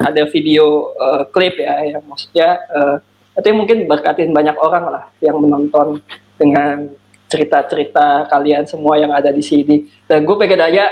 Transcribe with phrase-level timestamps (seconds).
[0.00, 2.96] ada video uh, klip ya yang maksudnya uh,
[3.38, 6.02] itu mungkin berkatin banyak orang lah yang menonton
[6.34, 6.90] dengan
[7.28, 9.86] cerita-cerita kalian semua yang ada di sini.
[10.08, 10.90] Dan gue pengen aja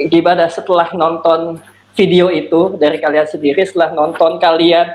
[0.00, 1.60] gimana setelah nonton
[1.94, 4.94] video itu dari kalian sendiri setelah nonton kalian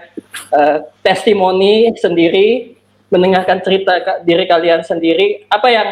[0.51, 2.79] uh, testimoni sendiri
[3.11, 5.87] mendengarkan cerita diri kalian sendiri apa yang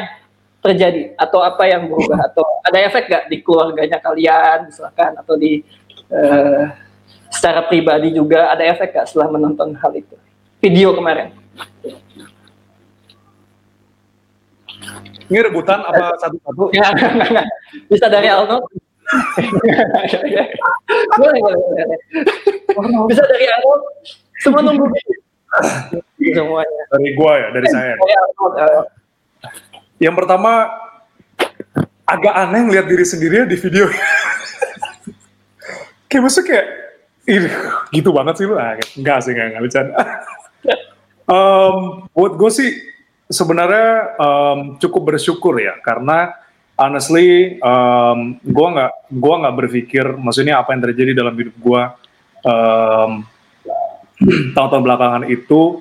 [0.61, 2.31] terjadi atau apa yang berubah?
[2.31, 5.61] Atau ada efek gak di keluarganya kalian misalkan atau di
[6.09, 6.69] uh,
[7.31, 10.15] secara pribadi juga ada efek gak setelah menonton hal itu?
[10.61, 11.33] Video kemarin.
[15.31, 16.75] Ini rebutan apa satu-satu?
[16.75, 16.91] Ya,
[17.87, 18.67] bisa dari Alno
[21.19, 21.99] boleh, boleh, boleh.
[23.11, 23.73] bisa dari Alno
[24.39, 24.87] semua nunggu.
[26.15, 26.83] Semuanya.
[26.95, 27.93] Dari gua ya dari saya.
[27.99, 28.83] Uh,
[29.99, 30.71] yang pertama
[32.07, 33.91] agak aneh ngeliat diri sendiri di video.
[36.07, 36.67] kayak maksudnya kayak
[37.29, 37.45] Ih,
[37.93, 38.57] gitu banget sih lu.
[38.57, 39.95] Ah, enggak sih, enggak, enggak bercanda.
[41.31, 41.75] um,
[42.11, 42.69] buat gue sih
[43.31, 46.35] sebenarnya um, cukup bersyukur ya karena
[46.75, 51.81] honestly um, gue nggak gua nggak berpikir maksudnya apa yang terjadi dalam hidup gue
[52.43, 53.11] um,
[54.55, 55.79] tahun-tahun belakangan itu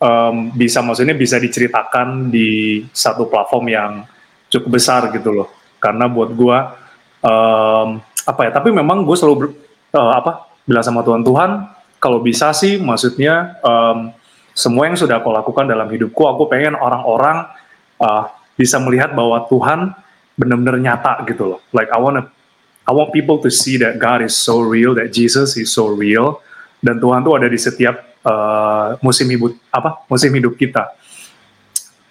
[0.00, 3.92] um, bisa maksudnya bisa diceritakan di satu platform yang
[4.50, 6.58] cukup besar gitu loh karena buat gue
[7.22, 9.48] um, apa ya tapi memang gue selalu ber,
[9.94, 11.50] uh, apa bilang sama Tuhan Tuhan
[11.98, 14.14] kalau bisa sih maksudnya um,
[14.54, 17.50] semua yang sudah aku lakukan dalam hidupku aku pengen orang-orang
[17.98, 19.90] uh, bisa melihat bahwa Tuhan
[20.38, 22.22] benar-benar nyata gitu loh like I want
[22.86, 26.38] I want people to see that God is so real that Jesus is so real
[26.80, 30.96] dan Tuhan tuh ada di setiap uh, musim hidup apa musim hidup kita.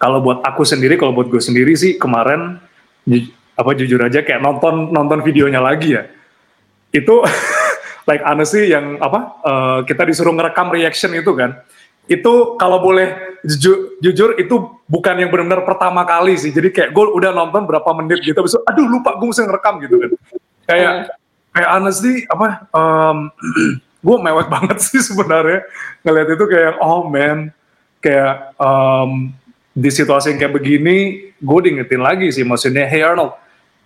[0.00, 2.56] Kalau buat aku sendiri, kalau buat gue sendiri sih kemarin
[3.52, 6.08] apa jujur aja kayak nonton nonton videonya lagi ya.
[6.88, 7.20] Itu
[8.10, 11.62] like honestly yang apa uh, kita disuruh ngerekam reaction itu kan.
[12.10, 16.50] Itu kalau boleh jujur, jujur itu bukan yang benar-benar pertama kali sih.
[16.50, 19.94] Jadi kayak gue udah nonton berapa menit gitu, besok aduh lupa gue mesti ngerekam gitu
[20.02, 20.10] kan.
[20.66, 20.92] Kayak
[21.54, 23.30] kayak honestly apa um,
[24.06, 25.66] gue mewek banget sih sebenarnya
[26.02, 27.54] ngeliat itu kayak oh man
[28.02, 29.30] kayak um,
[29.70, 30.96] di situasi yang kayak begini
[31.38, 33.38] gue diingetin lagi sih maksudnya hey Arnold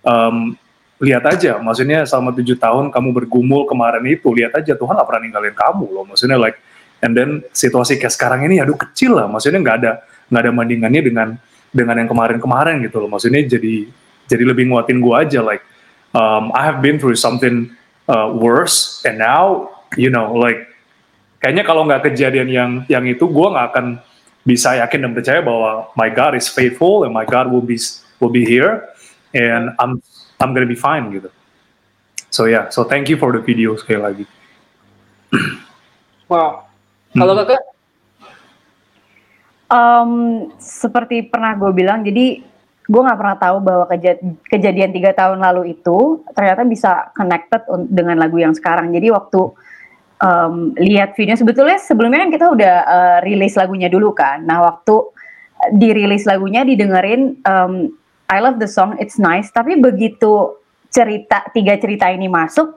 [0.06, 0.56] um,
[1.03, 5.22] lihat aja maksudnya selama tujuh tahun kamu bergumul kemarin itu lihat aja Tuhan gak pernah
[5.27, 6.05] ninggalin kamu loh.
[6.06, 6.59] Maksudnya like
[7.03, 9.27] and then situasi kayak sekarang ini aduh kecil lah.
[9.27, 9.93] Maksudnya nggak ada
[10.31, 11.28] nggak ada bandingannya dengan
[11.75, 13.10] dengan yang kemarin-kemarin gitu loh.
[13.10, 13.91] Maksudnya jadi
[14.31, 15.66] jadi lebih nguatin gue aja like
[16.15, 17.75] um, I have been through something
[18.06, 20.71] uh, worse and now you know like
[21.43, 23.87] kayaknya kalau nggak kejadian yang yang itu gue nggak akan
[24.44, 27.81] bisa yakin dan percaya bahwa my God is faithful and my God will be
[28.22, 28.87] will be here.
[29.34, 29.99] And I'm
[30.43, 31.31] I'm gonna be fine gitu.
[32.34, 34.25] So yeah, so thank you for the video sekali lagi.
[36.33, 36.67] wow.
[37.15, 37.41] Kalau hmm.
[37.47, 37.62] kakak?
[39.71, 40.12] Um,
[40.59, 42.43] seperti pernah gue bilang, jadi
[42.84, 48.21] gue nggak pernah tahu bahwa kej kejadian tiga tahun lalu itu ternyata bisa connected dengan
[48.21, 48.93] lagu yang sekarang.
[48.93, 49.41] Jadi waktu
[50.21, 54.45] um, lihat video sebetulnya sebelumnya kan kita udah uh, rilis lagunya dulu kan.
[54.45, 54.95] Nah waktu
[55.81, 57.89] dirilis lagunya didengerin um,
[58.34, 60.59] I love the song it's nice tapi begitu
[60.91, 62.75] cerita tiga cerita ini masuk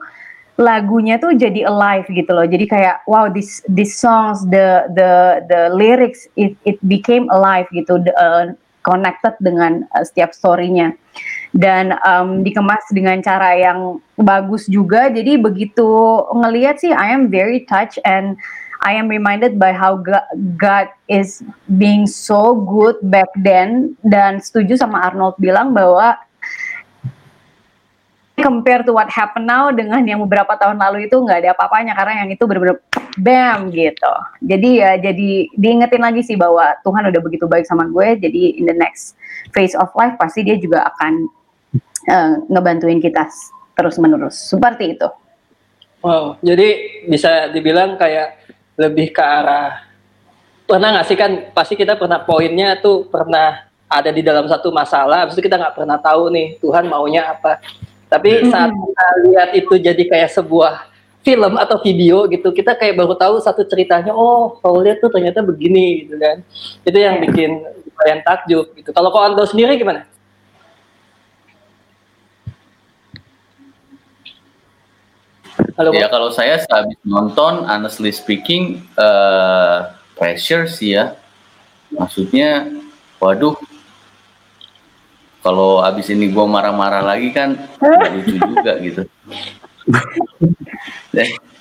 [0.58, 2.42] lagunya tuh jadi alive gitu loh.
[2.42, 8.02] Jadi kayak wow this this songs the the the lyrics it it became alive gitu
[8.02, 8.50] the, uh,
[8.82, 10.98] connected dengan uh, setiap storynya
[11.54, 15.06] dan um, dikemas dengan cara yang bagus juga.
[15.08, 15.86] Jadi begitu
[16.34, 18.34] ngelihat sih, I am very touched and
[18.78, 19.98] I am reminded by how
[20.54, 23.98] God is being so good back then.
[24.06, 26.14] Dan setuju sama Arnold bilang bahwa
[28.38, 32.22] compare to what happened now dengan yang beberapa tahun lalu itu nggak ada apa-apanya karena
[32.22, 32.78] yang itu benar-benar
[33.18, 34.14] bam gitu.
[34.46, 38.14] Jadi ya jadi diingetin lagi sih bahwa Tuhan udah begitu baik sama gue.
[38.22, 39.18] Jadi in the next
[39.50, 41.26] phase of life pasti dia juga akan
[42.06, 43.26] uh, ngebantuin kita
[43.74, 45.08] terus menerus seperti itu.
[45.98, 48.37] Wow, jadi bisa dibilang kayak
[48.78, 49.82] lebih ke arah
[50.68, 55.24] pernah nggak sih kan pasti kita pernah poinnya tuh pernah ada di dalam satu masalah,
[55.24, 57.56] habis itu kita nggak pernah tahu nih Tuhan maunya apa.
[58.12, 60.92] Tapi saat kita lihat itu jadi kayak sebuah
[61.24, 65.40] film atau video gitu, kita kayak baru tahu satu ceritanya, oh kalau lihat tuh ternyata
[65.40, 66.44] begini gitu kan.
[66.84, 68.92] Itu yang bikin lumayan takjub gitu.
[68.92, 70.04] Kalau kau Ando sendiri gimana?
[75.78, 81.18] Halo, ya kalau saya habis nonton, honestly speaking, uh, pressure sih ya.
[81.90, 82.70] Maksudnya,
[83.18, 83.58] waduh,
[85.42, 87.58] kalau habis ini gue marah-marah lagi kan
[88.14, 89.02] lucu juga gitu.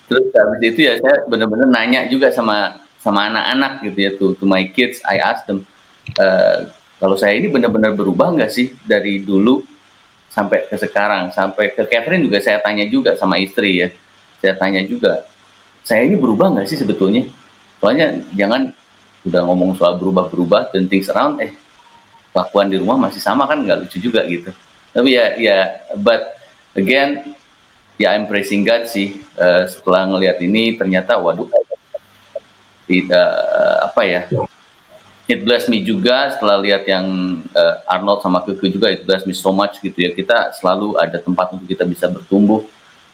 [0.08, 4.48] terus habis itu ya saya benar-benar nanya juga sama sama anak-anak gitu ya tuh to
[4.48, 5.68] my kids I ask them
[6.20, 9.64] uh, kalau saya ini benar-benar berubah nggak sih dari dulu
[10.38, 11.34] sampai ke sekarang.
[11.34, 13.90] Sampai ke Catherine juga saya tanya juga sama istri ya.
[14.38, 15.26] Saya tanya juga
[15.82, 17.26] saya ini berubah nggak sih sebetulnya?
[17.82, 18.70] Soalnya jangan
[19.26, 21.58] udah ngomong soal berubah-berubah dan things around eh
[22.30, 23.66] kelakuan di rumah masih sama kan?
[23.66, 24.54] Nggak lucu juga gitu.
[24.94, 25.58] Tapi ya ya
[25.98, 26.38] but
[26.78, 27.34] again
[27.98, 29.26] ya I'm praising God sih.
[29.34, 31.50] Uh, setelah ngelihat ini ternyata waduh
[32.86, 34.22] tidak uh, apa ya
[35.28, 37.06] it bless me juga setelah lihat yang
[37.52, 41.20] uh, Arnold sama Keke juga it bless me so much gitu ya kita selalu ada
[41.20, 42.64] tempat untuk kita bisa bertumbuh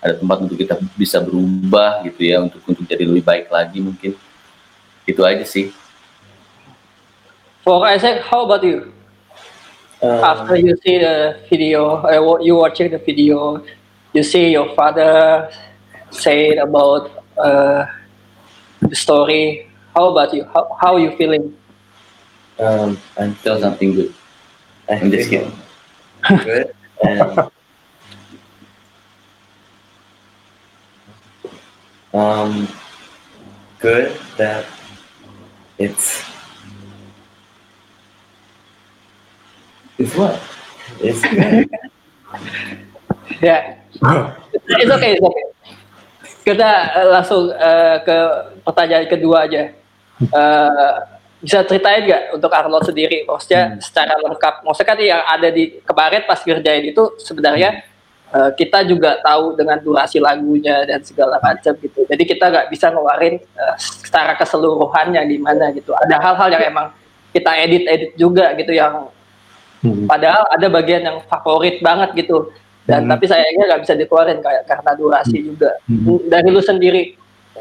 [0.03, 4.13] ada tempat untuk kita bisa berubah gitu ya untuk untuk jadi lebih baik lagi mungkin
[5.07, 5.71] itu aja sih.
[7.63, 8.91] For Isaac, how about you?
[10.03, 13.63] Um, After you see the video, uh, you watching the video,
[14.11, 15.47] you see your father
[16.11, 17.87] say about uh,
[18.83, 19.71] the story.
[19.95, 20.43] How about you?
[20.51, 21.55] How how you feeling?
[22.59, 24.13] Um, I feel something good.
[24.89, 25.51] I am just kidding.
[26.27, 26.75] Good.
[27.03, 27.49] And
[32.13, 32.67] um,
[33.79, 34.65] good that
[35.77, 36.23] it's
[39.97, 40.39] it's what
[41.01, 41.69] it's good.
[43.41, 45.45] yeah it's okay it's okay
[46.43, 48.15] kita uh, langsung uh, ke
[48.67, 49.63] pertanyaan kedua aja
[50.31, 51.12] uh,
[51.43, 53.83] bisa ceritain nggak untuk Arnold sendiri maksudnya hmm.
[53.83, 57.83] secara lengkap maksudnya kan yang ada di kemarin pas ngerjain itu sebenarnya
[58.33, 62.01] uh, kita juga tahu dengan durasi lagunya dan segala macam gitu.
[62.09, 65.93] Jadi kita nggak bisa ngeluarin uh, secara keseluruhannya gimana gitu.
[65.93, 66.87] Ada hal-hal yang emang
[67.35, 69.09] kita edit-edit juga gitu yang
[69.85, 70.09] hmm.
[70.09, 72.49] padahal ada bagian yang favorit banget gitu.
[72.83, 73.11] Dan hmm.
[73.15, 75.45] tapi sayangnya nggak bisa dikeluarin kayak karena durasi hmm.
[75.45, 75.71] juga.
[75.85, 76.19] Hmm.
[76.27, 77.03] Dari lu sendiri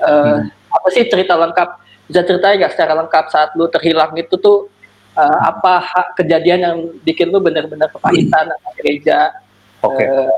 [0.00, 0.72] uh, hmm.
[0.72, 1.82] apa sih cerita lengkap?
[2.12, 4.68] Bisa ceritain nggak secara lengkap saat lu terhilang itu tuh
[5.16, 5.80] uh, apa
[6.20, 9.32] kejadian yang bikin lu benar-benar kepahitan sama gereja?
[9.80, 10.04] Okay.
[10.04, 10.36] Uh,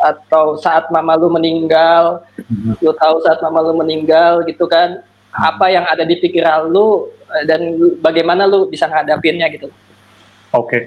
[0.00, 2.80] atau saat mama lu meninggal, mm-hmm.
[2.80, 7.44] lu tahu saat mama lu meninggal gitu kan, apa yang ada di pikiran lu eh,
[7.44, 9.68] dan bagaimana lu bisa ngadapinnya gitu.
[10.56, 10.64] Oke.
[10.64, 10.82] Okay.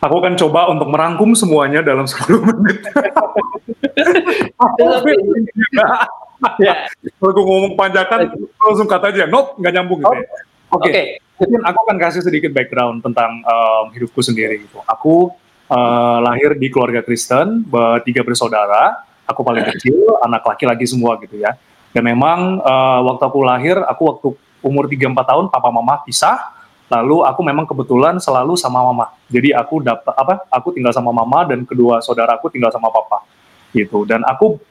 [0.00, 2.80] Aku akan coba untuk merangkum semuanya dalam 10 menit.
[6.66, 6.88] ya.
[7.20, 10.24] Kalau gue ngomong panjakan, langsung kata aja, nope, nggak nyambung gitu ya.
[10.70, 11.04] Oke, okay.
[11.42, 11.58] okay.
[11.66, 14.78] aku akan kasih sedikit background tentang um, hidupku sendiri gitu.
[14.86, 15.34] Aku
[15.66, 17.66] uh, lahir di keluarga Kristen,
[18.06, 21.58] tiga bersaudara, aku paling kecil, anak laki-laki semua gitu ya.
[21.90, 24.28] Dan memang uh, waktu aku lahir, aku waktu
[24.62, 26.38] umur 3-4 tahun, papa mama pisah,
[26.86, 29.10] lalu aku memang kebetulan selalu sama mama.
[29.26, 30.46] Jadi aku dapat apa?
[30.54, 33.26] Aku tinggal sama mama dan kedua saudaraku tinggal sama papa,
[33.74, 34.06] gitu.
[34.06, 34.62] Dan aku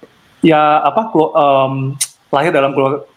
[0.43, 1.11] ya apa?
[1.13, 1.95] Um,
[2.29, 2.71] lahir dalam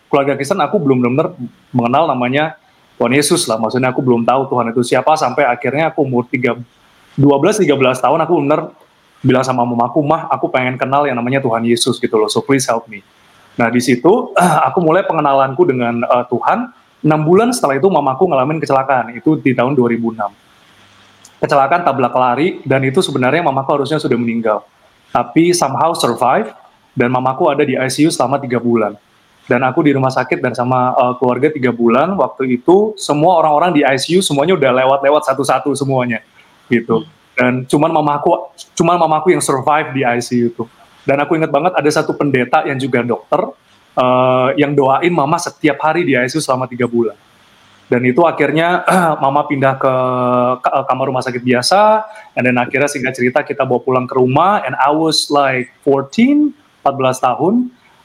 [0.09, 1.37] keluarga, Kristen, aku belum benar
[1.73, 2.57] mengenal namanya
[2.97, 3.61] Tuhan Yesus lah.
[3.61, 7.69] Maksudnya aku belum tahu Tuhan itu siapa sampai akhirnya aku umur 3 12-13
[8.01, 8.73] tahun aku bener
[9.23, 12.67] bilang sama mamaku, mah aku pengen kenal yang namanya Tuhan Yesus gitu loh, so please
[12.67, 13.05] help me.
[13.55, 14.33] Nah di situ
[14.69, 16.73] aku mulai pengenalanku dengan uh, Tuhan.
[17.03, 20.23] 6 bulan setelah itu mamaku ngalamin kecelakaan, itu di tahun 2006.
[21.43, 24.63] Kecelakaan tabrak lari, dan itu sebenarnya mamaku harusnya sudah meninggal.
[25.11, 26.55] Tapi somehow survive,
[26.93, 28.97] dan mamaku ada di ICU selama tiga bulan.
[29.43, 33.75] Dan aku di rumah sakit dan sama uh, keluarga tiga bulan, waktu itu semua orang-orang
[33.75, 36.23] di ICU semuanya udah lewat-lewat satu-satu semuanya
[36.71, 37.03] gitu.
[37.35, 40.65] Dan cuman mamaku, cuman mamaku yang survive di ICU itu.
[41.03, 43.43] Dan aku ingat banget ada satu pendeta yang juga dokter
[43.99, 47.19] uh, yang doain mama setiap hari di ICU selama tiga bulan.
[47.91, 48.87] Dan itu akhirnya
[49.25, 49.93] mama pindah ke,
[50.65, 52.07] uh, kamar rumah sakit biasa,
[52.39, 57.23] dan akhirnya singkat cerita kita bawa pulang ke rumah, and I was like 14, 14
[57.23, 57.55] tahun.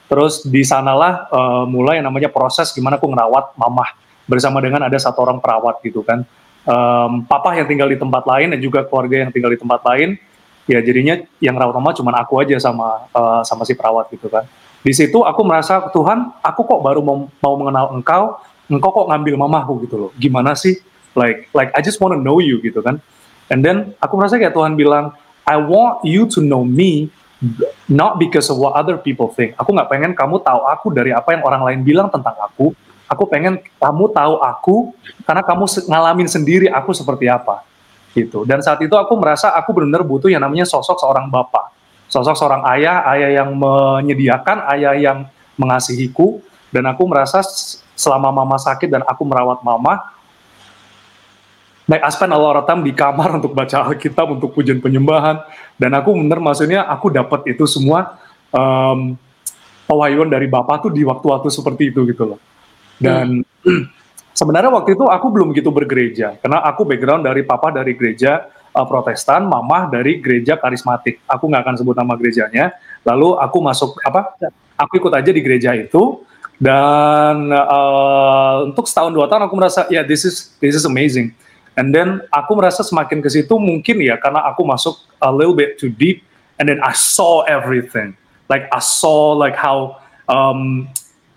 [0.07, 3.83] Terus di sanalah uh, mulai yang namanya proses gimana aku ngerawat mama
[4.23, 6.23] bersama dengan ada satu orang perawat gitu kan.
[6.67, 10.19] Um, papa yang tinggal di tempat lain dan juga keluarga yang tinggal di tempat lain
[10.67, 14.47] ya jadinya yang rawat mama cuma aku aja sama uh, sama si perawat gitu kan.
[14.83, 19.35] Di situ aku merasa Tuhan aku kok baru mau, mau mengenal engkau engkau kok ngambil
[19.39, 20.11] mamaku gitu loh.
[20.19, 20.79] Gimana sih?
[21.15, 22.99] Like like I just want to know you gitu kan.
[23.47, 25.15] And then aku merasa kayak Tuhan bilang
[25.47, 27.07] I want you to know me
[27.85, 31.37] not because of what other people think aku nggak pengen kamu tahu aku dari apa
[31.37, 32.73] yang orang lain bilang tentang aku
[33.07, 34.75] Aku pengen kamu tahu aku
[35.23, 37.63] karena kamu ngalamin sendiri aku seperti apa
[38.11, 38.43] gitu.
[38.43, 41.71] Dan saat itu aku merasa aku benar-benar butuh yang namanya sosok seorang bapak,
[42.11, 45.17] sosok seorang ayah, ayah yang menyediakan, ayah yang
[45.55, 46.43] mengasihiku.
[46.67, 47.39] Dan aku merasa
[47.95, 50.03] selama mama sakit dan aku merawat mama,
[51.87, 55.41] like I spend a lot of time di kamar untuk baca Alkitab untuk pujian penyembahan
[55.79, 58.19] dan aku bener maksudnya aku dapat itu semua
[58.53, 59.15] um,
[59.87, 62.39] pewahyuan dari Bapak tuh di waktu-waktu seperti itu gitu loh
[62.99, 63.41] dan
[64.39, 68.45] sebenarnya waktu itu aku belum gitu bergereja karena aku background dari papa dari gereja
[68.77, 71.25] uh, Protestan, mamah dari gereja karismatik.
[71.25, 72.77] Aku nggak akan sebut nama gerejanya.
[73.01, 74.37] Lalu aku masuk apa?
[74.77, 76.21] Aku ikut aja di gereja itu
[76.57, 81.33] dan uh, untuk setahun dua tahun aku merasa ya yeah, this is this is amazing.
[81.77, 85.77] And then aku merasa semakin ke situ mungkin ya karena aku masuk a little bit
[85.77, 86.25] too deep
[86.57, 88.17] and then I saw everything.
[88.49, 90.89] Like I saw like how um,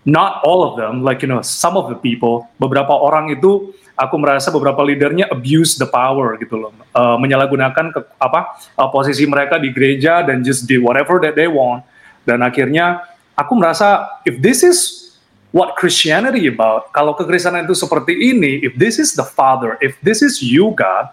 [0.05, 4.17] not all of them, like you know, some of the people, beberapa orang itu aku
[4.17, 9.61] merasa beberapa leadernya abuse the power gitu loh, uh, menyalahgunakan ke, apa uh, posisi mereka
[9.61, 11.85] di gereja dan just do whatever that they want.
[12.25, 13.05] Dan akhirnya
[13.37, 15.00] aku merasa if this is
[15.51, 16.89] what Christianity about.
[16.95, 21.11] Kalau kekristenan itu seperti ini, if this is the Father, if this is you God,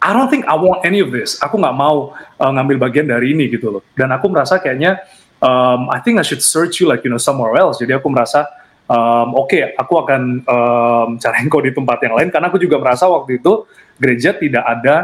[0.00, 1.36] I don't think I want any of this.
[1.44, 3.82] Aku nggak mau uh, ngambil bagian dari ini gitu loh.
[3.92, 5.04] Dan aku merasa kayaknya
[5.44, 7.80] um, I think I should search you like you know somewhere else.
[7.80, 8.48] Jadi aku merasa
[8.88, 12.80] um, oke, okay, aku akan um, cari engkau di tempat yang lain karena aku juga
[12.80, 13.68] merasa waktu itu
[14.00, 14.96] gereja tidak ada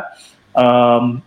[0.57, 1.21] um,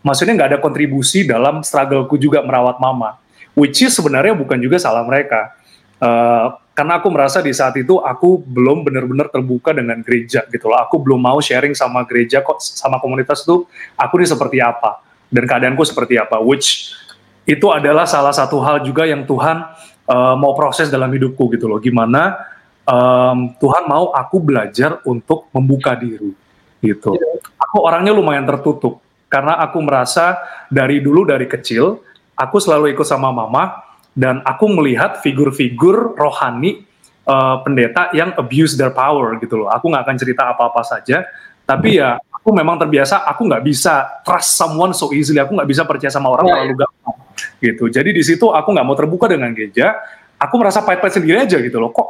[0.00, 3.20] maksudnya nggak ada kontribusi dalam struggleku juga merawat mama,
[3.52, 5.52] which is sebenarnya bukan juga salah mereka.
[6.00, 10.80] Uh, karena aku merasa di saat itu aku belum benar-benar terbuka dengan gereja gitu loh.
[10.80, 13.68] Aku belum mau sharing sama gereja kok sama komunitas itu
[14.00, 16.96] aku ini seperti apa dan keadaanku seperti apa which
[17.44, 19.60] itu adalah salah satu hal juga yang Tuhan
[20.08, 21.76] uh, mau proses dalam hidupku gitu loh.
[21.84, 22.48] Gimana
[22.88, 26.32] um, Tuhan mau aku belajar untuk membuka diri
[26.80, 27.12] gitu.
[27.60, 30.40] Aku orangnya lumayan tertutup karena aku merasa
[30.72, 32.00] dari dulu dari kecil
[32.40, 36.82] aku selalu ikut sama mama dan aku melihat figur-figur rohani
[37.26, 39.68] uh, pendeta yang abuse their power gitu loh.
[39.70, 41.26] Aku nggak akan cerita apa-apa saja,
[41.64, 45.38] tapi ya aku memang terbiasa aku nggak bisa trust someone so easily.
[45.38, 47.16] Aku nggak bisa percaya sama orang terlalu gampang
[47.62, 47.84] gitu.
[47.86, 49.94] Jadi di situ aku nggak mau terbuka dengan gereja.
[50.40, 51.92] Aku merasa pahit-pahit sendiri aja gitu loh.
[51.92, 52.08] Kok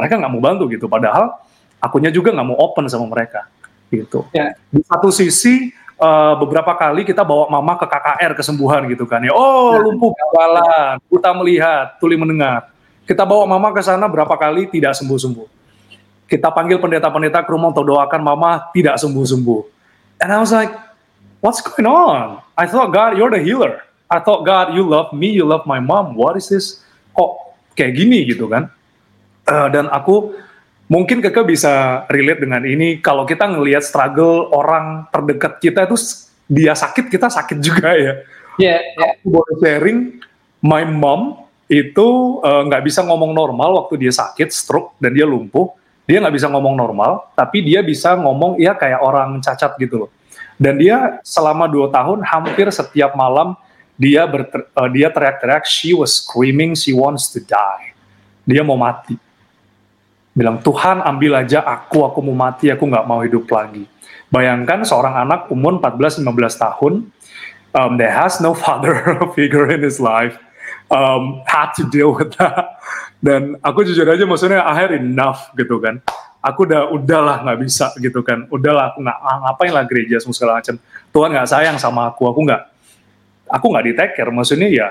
[0.00, 0.88] mereka nggak mau bantu gitu.
[0.88, 1.36] Padahal
[1.78, 3.46] akunya juga nggak mau open sama mereka
[3.92, 4.26] gitu.
[4.34, 4.56] Ya.
[4.72, 9.32] Di satu sisi uh, beberapa kali kita bawa mama ke KKR kesembuhan gitu kan ya.
[9.32, 9.84] Oh, ya.
[9.84, 12.72] lumpuh jalan, buta melihat, tuli mendengar.
[13.06, 15.48] Kita bawa mama ke sana berapa kali tidak sembuh-sembuh.
[16.26, 19.60] Kita panggil pendeta-pendeta ke rumah untuk doakan mama tidak sembuh-sembuh.
[20.18, 20.74] And I was like,
[21.38, 22.42] what's going on?
[22.58, 23.86] I thought God, you're the healer.
[24.10, 26.18] I thought God, you love me, you love my mom.
[26.18, 26.82] What is this?
[27.14, 28.70] Kok kayak gini gitu kan?
[29.46, 30.34] Uh, dan aku
[30.86, 35.98] mungkin Keke bisa relate dengan ini kalau kita ngelihat struggle orang terdekat kita itu
[36.46, 37.98] dia sakit kita sakit juga ya.
[37.98, 38.14] Iya.
[38.56, 39.12] Yeah, yeah.
[39.20, 39.98] Aku boleh sharing
[40.64, 45.26] my mom itu eh, nggak uh, bisa ngomong normal waktu dia sakit stroke dan dia
[45.26, 45.74] lumpuh.
[46.06, 50.10] Dia nggak bisa ngomong normal, tapi dia bisa ngomong ya kayak orang cacat gitu loh.
[50.54, 53.58] Dan dia selama dua tahun hampir setiap malam
[53.98, 57.90] dia ber, uh, dia teriak-teriak, she was screaming, she wants to die.
[58.46, 59.18] Dia mau mati
[60.36, 63.88] bilang Tuhan ambil aja aku, aku mau mati, aku nggak mau hidup lagi.
[64.28, 66.20] Bayangkan seorang anak umur 14-15
[66.60, 66.92] tahun,
[67.72, 68.92] um, that has no father
[69.36, 70.36] figure in his life,
[70.92, 72.76] um, had to deal with that.
[73.16, 76.04] Dan aku jujur aja maksudnya had enough gitu kan.
[76.44, 78.44] Aku udah udahlah nggak bisa gitu kan.
[78.52, 80.76] Udahlah aku nggak ah, ngapain lah gereja semua segala macam.
[81.10, 82.28] Tuhan nggak sayang sama aku.
[82.28, 82.62] Aku nggak
[83.50, 84.30] aku nggak di take care.
[84.30, 84.86] Maksudnya ya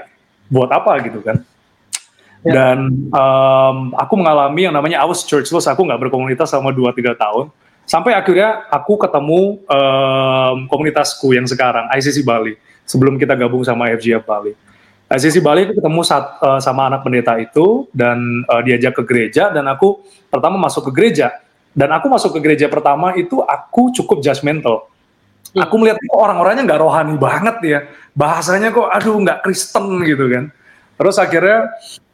[0.51, 1.39] buat apa gitu kan.
[2.45, 2.53] Ya.
[2.53, 7.49] Dan um, aku mengalami yang namanya I was churchless, aku nggak berkomunitas selama 2-3 tahun.
[7.89, 12.53] Sampai akhirnya aku ketemu um, komunitasku yang sekarang, ICC Bali,
[12.85, 14.53] sebelum kita gabung sama FGF Bali.
[15.09, 19.49] ICC Bali aku ketemu saat, uh, sama anak pendeta itu, dan uh, diajak ke gereja,
[19.49, 21.33] dan aku pertama masuk ke gereja.
[21.73, 24.89] Dan aku masuk ke gereja pertama itu aku cukup judgmental.
[25.53, 25.65] Hmm.
[25.65, 27.79] Aku melihat kok orang-orangnya nggak rohani banget ya,
[28.13, 30.45] bahasanya kok aduh nggak Kristen gitu kan.
[30.95, 31.69] Terus akhirnya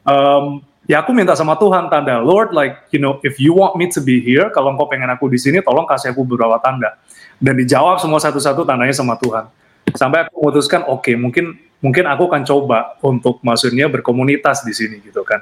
[0.06, 3.88] um, ya aku minta sama Tuhan tanda Lord like you know if you want me
[3.90, 6.98] to be here kalau engkau pengen aku di sini tolong kasih aku beberapa tanda.
[7.42, 9.50] Dan dijawab semua satu-satu tandanya sama Tuhan.
[9.98, 15.02] Sampai aku memutuskan oke okay, mungkin mungkin aku akan coba untuk maksudnya berkomunitas di sini
[15.02, 15.42] gitu kan.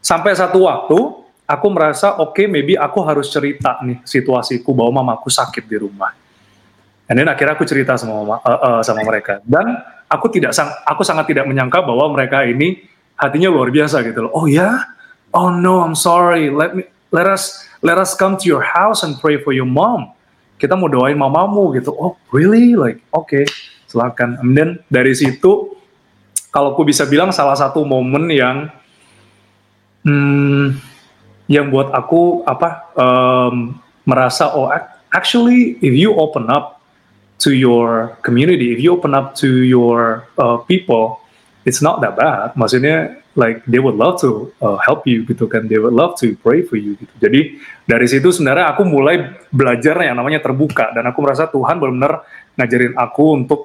[0.00, 0.98] Sampai satu waktu
[1.44, 6.16] aku merasa oke okay, maybe aku harus cerita nih situasiku bahwa mamaku sakit di rumah.
[7.04, 9.44] Dan then akhirnya aku cerita sama mama, uh, uh, sama mereka.
[9.44, 9.76] Dan
[10.08, 12.80] aku tidak sang aku sangat tidak menyangka bahwa mereka ini
[13.18, 14.32] hatinya luar biasa gitu loh.
[14.34, 14.84] Oh ya,
[15.34, 16.50] oh no, I'm sorry.
[16.50, 20.14] Let me let us let us come to your house and pray for your mom.
[20.58, 21.94] Kita mau doain mamamu gitu.
[21.94, 22.74] Oh really?
[22.78, 23.44] Like oke, okay,
[23.90, 24.38] silakan.
[24.42, 25.74] And then dari situ,
[26.54, 28.70] kalau aku bisa bilang salah satu momen yang
[30.06, 30.78] hmm,
[31.50, 34.70] yang buat aku apa um, merasa oh
[35.12, 36.74] actually if you open up
[37.42, 41.20] to your community, if you open up to your uh, people,
[41.64, 42.52] it's not that bad.
[42.54, 46.38] Maksudnya like they would love to uh, help you gitu kan, they would love to
[46.44, 47.12] pray for you gitu.
[47.18, 52.22] Jadi dari situ sebenarnya aku mulai belajar yang namanya terbuka dan aku merasa Tuhan benar-benar
[52.54, 53.60] ngajarin aku untuk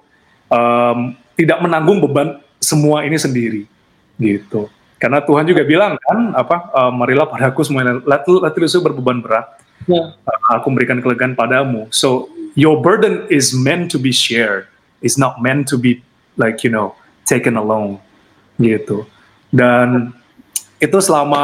[0.50, 3.64] um, tidak menanggung beban semua ini sendiri
[4.18, 4.68] gitu.
[5.00, 9.48] Karena Tuhan juga bilang kan apa uh, marilah padaku semuanya letih lesu berbeban berat.
[9.88, 10.12] Yeah.
[10.28, 11.88] Uh, aku memberikan kelegaan padamu.
[11.96, 12.28] So
[12.60, 14.68] your burden is meant to be shared.
[15.00, 16.04] It's not meant to be
[16.36, 16.99] like you know
[17.30, 18.02] taken alone
[18.58, 19.06] gitu.
[19.54, 20.18] Dan
[20.82, 21.44] itu selama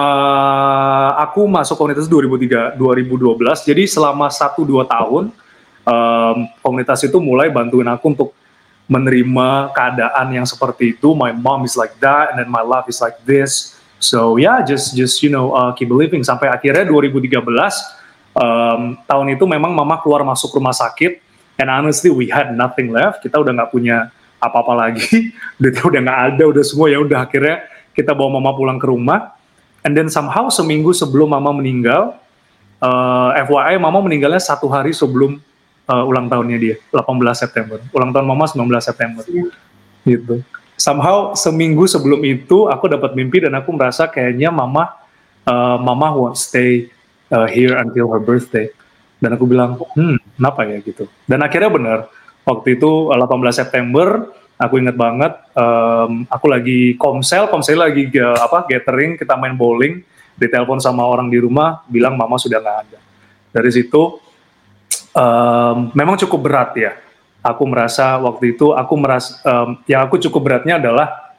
[1.22, 5.24] aku masuk komunitas 2003 2012 jadi selama 1 2 tahun
[5.86, 8.30] um, komunitas itu mulai bantuin aku untuk
[8.86, 11.18] menerima keadaan yang seperti itu.
[11.18, 13.78] My mom is like that, and then my life is like this.
[13.98, 16.22] So yeah, just just you know uh, keep believing.
[16.22, 17.42] Sampai akhirnya 2013
[18.38, 21.18] um, tahun itu memang mama keluar masuk rumah sakit,
[21.58, 23.26] and honestly we had nothing left.
[23.26, 24.14] Kita udah nggak punya
[24.52, 28.78] apa-apa lagi, duitnya udah nggak ada, udah semua ya udah akhirnya kita bawa mama pulang
[28.78, 29.34] ke rumah.
[29.86, 32.18] And then somehow seminggu sebelum mama meninggal,
[32.82, 35.38] uh, FYI mama meninggalnya satu hari sebelum
[35.86, 37.06] uh, ulang tahunnya dia 18
[37.38, 37.78] September.
[37.94, 39.24] Ulang tahun mama 19 September.
[39.30, 39.54] Yeah.
[40.06, 40.42] gitu.
[40.76, 44.92] Somehow seminggu sebelum itu aku dapat mimpi dan aku merasa kayaknya mama
[45.48, 46.92] uh, mama won't stay
[47.32, 48.68] uh, here until her birthday.
[49.24, 50.78] Dan aku bilang hmm kenapa ya?
[50.84, 51.08] Gitu.
[51.26, 52.00] Dan akhirnya benar
[52.46, 58.70] waktu itu 18 September aku ingat banget um, aku lagi komsel komsel lagi uh, apa
[58.70, 60.00] gathering kita main bowling
[60.40, 63.00] ditelepon sama orang di rumah bilang mama sudah nggak ada
[63.52, 64.24] dari situ
[65.16, 66.94] um, memang cukup berat ya.
[67.46, 71.38] Aku merasa waktu itu aku merasa um, yang aku cukup beratnya adalah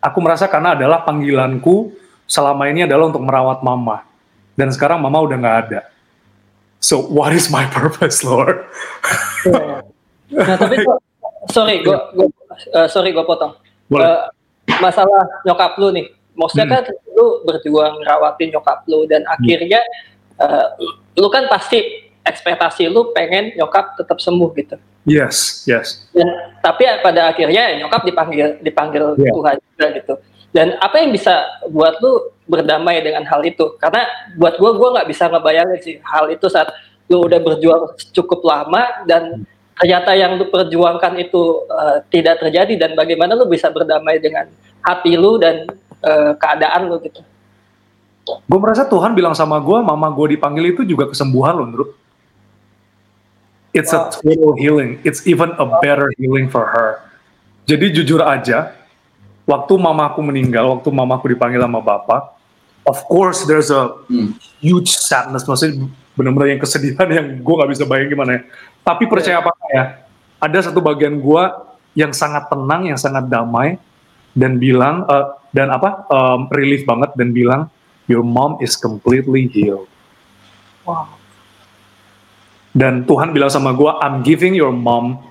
[0.00, 1.92] aku merasa karena adalah panggilanku
[2.24, 4.08] selama ini adalah untuk merawat mama
[4.56, 5.80] dan sekarang mama udah nggak ada.
[6.80, 8.66] So what is my purpose, Lord?
[10.32, 10.80] Nah tapi
[11.52, 11.98] sorry, gue
[12.72, 13.56] uh, sorry gue potong.
[13.92, 14.30] Uh,
[14.80, 16.74] masalah nyokap lu nih, maksudnya hmm.
[16.74, 19.34] kan lu berjuang ngerawatin nyokap lu dan hmm.
[19.36, 19.80] akhirnya
[20.40, 20.72] uh,
[21.14, 24.76] lu kan pasti ekspektasi lu pengen nyokap tetap sembuh gitu.
[25.04, 26.08] Yes, yes.
[26.16, 26.32] Dan
[26.64, 29.32] tapi pada akhirnya nyokap dipanggil dipanggil yeah.
[29.36, 30.14] Tuhan juga gitu.
[30.54, 33.76] Dan apa yang bisa buat lu berdamai dengan hal itu?
[33.76, 34.08] Karena
[34.40, 36.72] buat gua gua nggak bisa ngebayangin sih hal itu saat
[37.12, 42.90] lu udah berjuang cukup lama dan ternyata yang lu perjuangkan itu uh, tidak terjadi dan
[42.94, 44.46] bagaimana lu bisa berdamai dengan
[44.82, 45.66] hati lu dan
[46.02, 47.20] uh, keadaan lu gitu.
[48.24, 51.90] Gue merasa Tuhan bilang sama gue, mama gue dipanggil itu juga kesembuhan loh menurut
[53.74, 55.02] it's a total healing.
[55.02, 57.02] It's even a better healing for her.
[57.66, 58.72] Jadi jujur aja,
[59.44, 62.38] waktu mamaku meninggal, waktu mamaku dipanggil sama bapak,
[62.86, 64.38] of course there's a hmm.
[64.62, 68.42] huge sadness, maksudnya benar-benar yang kesedihan yang gue nggak bisa bayangin gimana ya.
[68.84, 70.04] Tapi percaya apa ya,
[70.36, 71.44] ada satu bagian gue
[71.96, 73.80] yang sangat tenang, yang sangat damai,
[74.36, 77.70] dan bilang uh, dan apa um, relief banget dan bilang
[78.10, 79.88] your mom is completely healed.
[80.84, 81.16] Wow.
[82.74, 85.22] Dan Tuhan bilang sama gue, I'm giving your mom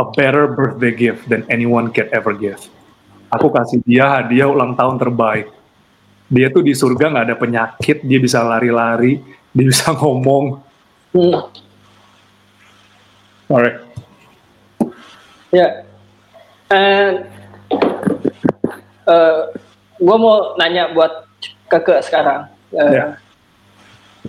[0.00, 2.58] a better birthday gift than anyone can ever give.
[3.28, 5.52] Aku kasih dia hadiah ulang tahun terbaik.
[6.32, 9.20] Dia tuh di surga nggak ada penyakit, dia bisa lari-lari,
[9.52, 10.69] dia bisa ngomong.
[11.10, 11.34] Hmm.
[13.50, 13.78] Alright.
[15.50, 15.82] Ya,
[16.70, 17.26] yeah.
[19.10, 19.50] uh,
[19.98, 21.26] gue mau nanya buat
[21.66, 22.46] keke sekarang.
[22.70, 23.10] Uh, yeah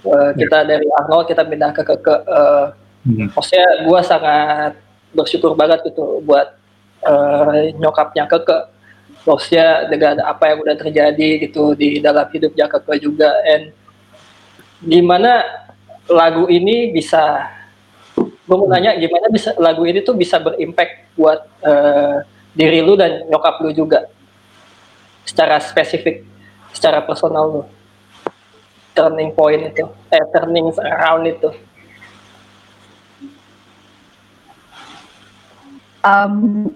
[0.02, 2.74] Uh, kita dari Arnold kita pindah ke ke, ke uh,
[3.06, 3.38] hmm.
[3.38, 4.74] maksudnya gue sangat
[5.14, 6.58] bersyukur banget gitu buat
[7.06, 8.72] uh, nyokapnya keke
[9.28, 13.76] maksudnya dengan apa yang udah terjadi gitu di dalam hidupnya keke juga and
[14.80, 15.44] gimana
[16.12, 17.48] lagu ini bisa
[18.20, 22.20] gue mau nanya gimana bisa lagu ini tuh bisa berimpact buat uh,
[22.52, 24.12] diri lu dan nyokap lu juga?
[25.24, 26.28] Secara spesifik
[26.76, 27.64] secara personal lu.
[28.92, 31.50] Turning point itu eh turning around itu.
[36.02, 36.68] Um,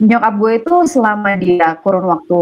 [0.00, 2.40] nyokap gue itu selama dia kurun waktu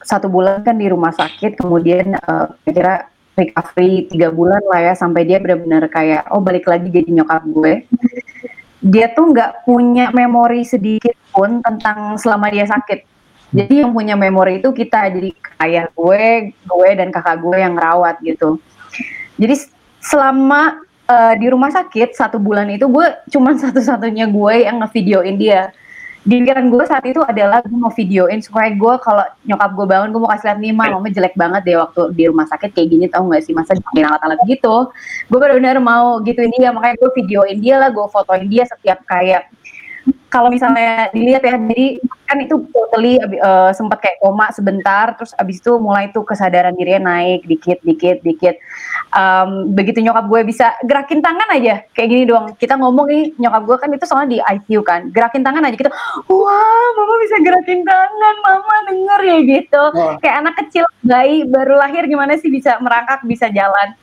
[0.00, 5.26] satu bulan kan di rumah sakit kemudian uh, kira recovery tiga bulan lah ya sampai
[5.26, 7.74] dia benar-benar kayak oh balik lagi jadi nyokap gue
[8.84, 13.14] dia tuh nggak punya memori sedikit pun tentang selama dia sakit
[13.54, 15.30] jadi yang punya memori itu kita, jadi
[15.62, 18.58] ayah gue, gue dan kakak gue yang rawat gitu.
[19.38, 19.70] Jadi
[20.02, 25.70] selama uh, di rumah sakit satu bulan itu gue cuma satu-satunya gue yang ngevideoin dia.
[26.24, 30.08] Di pikiran gue saat itu adalah gue mau videoin supaya gue kalau nyokap gue bangun
[30.08, 32.88] gue mau kasih lihat nih ma mama jelek banget deh waktu di rumah sakit kayak
[32.88, 33.52] gini tau gak sih?
[33.52, 34.88] Masa dipakein alat-alat gitu.
[35.28, 39.52] Gue benar-benar mau gituin dia makanya gue videoin dia lah gue fotoin dia setiap kayak
[40.34, 45.62] kalau misalnya dilihat ya jadi kan itu totally uh, sempat kayak koma sebentar terus abis
[45.62, 48.58] itu mulai tuh kesadaran dirinya naik dikit dikit dikit.
[49.14, 52.50] Um, begitu nyokap gue bisa gerakin tangan aja kayak gini doang.
[52.58, 55.76] Kita ngomong nih nyokap gue kan itu soalnya di ICU kan gerakin tangan aja.
[55.78, 55.92] Gitu
[56.26, 59.82] wah mama bisa gerakin tangan mama denger ya gitu.
[59.94, 60.18] Oh.
[60.18, 63.94] kayak anak kecil bayi baru lahir gimana sih bisa merangkak bisa jalan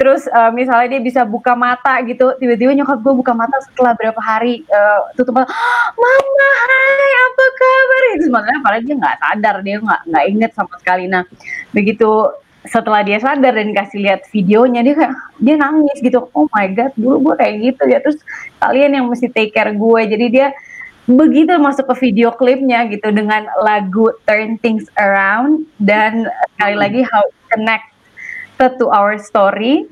[0.00, 4.16] terus uh, misalnya dia bisa buka mata gitu tiba-tiba nyokap gue buka mata setelah berapa
[4.16, 5.52] hari uh, tutup mata
[5.92, 8.02] mama hai apa kabar?
[8.16, 11.04] Itu sebenarnya padahal dia nggak sadar dia nggak nggak inget sama sekali.
[11.04, 11.28] Nah
[11.76, 12.32] begitu
[12.64, 16.32] setelah dia sadar dan kasih lihat videonya dia kayak dia nangis gitu.
[16.32, 18.00] Oh my god dulu gue kayak gitu ya.
[18.00, 18.16] Terus
[18.56, 20.48] kalian yang mesti take care gue jadi dia
[21.04, 26.24] begitu masuk ke video klipnya gitu dengan lagu Turn Things Around dan
[26.56, 27.99] sekali lagi how connect
[28.68, 29.88] to our story.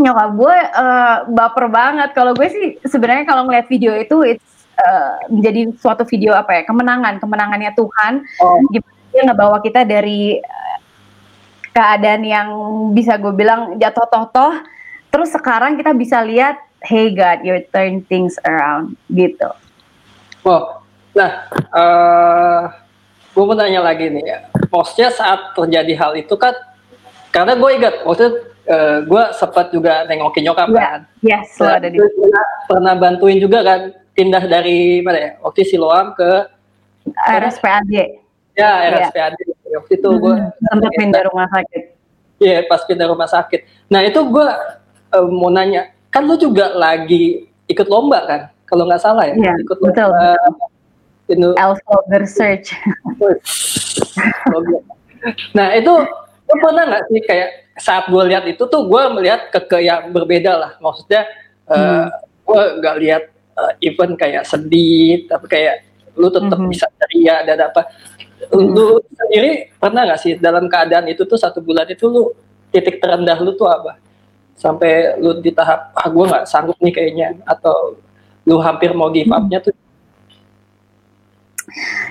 [0.00, 2.12] Nyokap gue uh, baper banget.
[2.12, 6.62] Kalau gue sih sebenarnya kalau ngeliat video itu it's uh, menjadi suatu video apa ya
[6.68, 7.16] kemenangan.
[7.20, 8.12] Kemenangannya Tuhan.
[8.44, 8.60] Oh.
[8.68, 10.78] gimana dia ngebawa kita dari uh,
[11.74, 12.48] keadaan yang
[12.94, 14.54] bisa gue bilang jatuh toh
[15.10, 19.50] terus sekarang kita bisa lihat hey God you turn things around gitu.
[20.46, 22.62] Oh nah uh,
[23.34, 24.38] gue mau tanya lagi nih ya.
[24.70, 26.54] Maksudnya saat terjadi hal itu kan
[27.30, 28.30] karena gue ingat waktu itu
[28.70, 30.82] uh, eh, gue sempat juga nengokin nyokap yeah.
[30.82, 31.00] kan.
[31.22, 33.80] Yes, lo ada di pernah, pernah bantuin juga kan
[34.14, 35.30] pindah dari mana ya?
[35.42, 36.30] Waktu Siloam ke
[37.14, 37.90] RSPAD.
[38.58, 39.32] Ya, RSPAD.
[39.38, 39.78] Yeah.
[39.80, 41.82] Waktu itu gue hmm, sempat pindah rumah sakit.
[42.40, 43.60] Iya, yeah, pas pindah rumah sakit.
[43.92, 44.48] Nah, itu gue
[45.14, 48.40] uh, mau nanya, kan lu juga lagi ikut lomba kan?
[48.66, 49.94] Kalau nggak salah ya, yeah, ikut lomba.
[49.94, 50.10] Betul.
[50.10, 51.94] Uh, Elfo
[52.26, 52.74] Search.
[55.54, 55.94] nah, itu
[56.50, 60.10] Lu pernah nggak sih kayak saat gue lihat itu tuh gue melihat ke, ke yang
[60.10, 60.72] berbeda lah.
[60.82, 61.22] Maksudnya
[61.70, 62.06] uh, hmm.
[62.42, 63.22] gue nggak lihat
[63.54, 65.86] uh, event kayak sedih, tapi kayak
[66.18, 66.68] lu tetap hmm.
[66.68, 67.86] bisa ceria dan apa.
[68.50, 68.74] Hmm.
[68.74, 72.34] Lu sendiri pernah nggak sih dalam keadaan itu tuh satu bulan itu lu
[72.74, 73.96] titik terendah lu tuh apa?
[74.58, 77.94] Sampai lu di tahap ah gue nggak sanggup nih kayaknya atau
[78.44, 79.72] lu hampir mau give up-nya tuh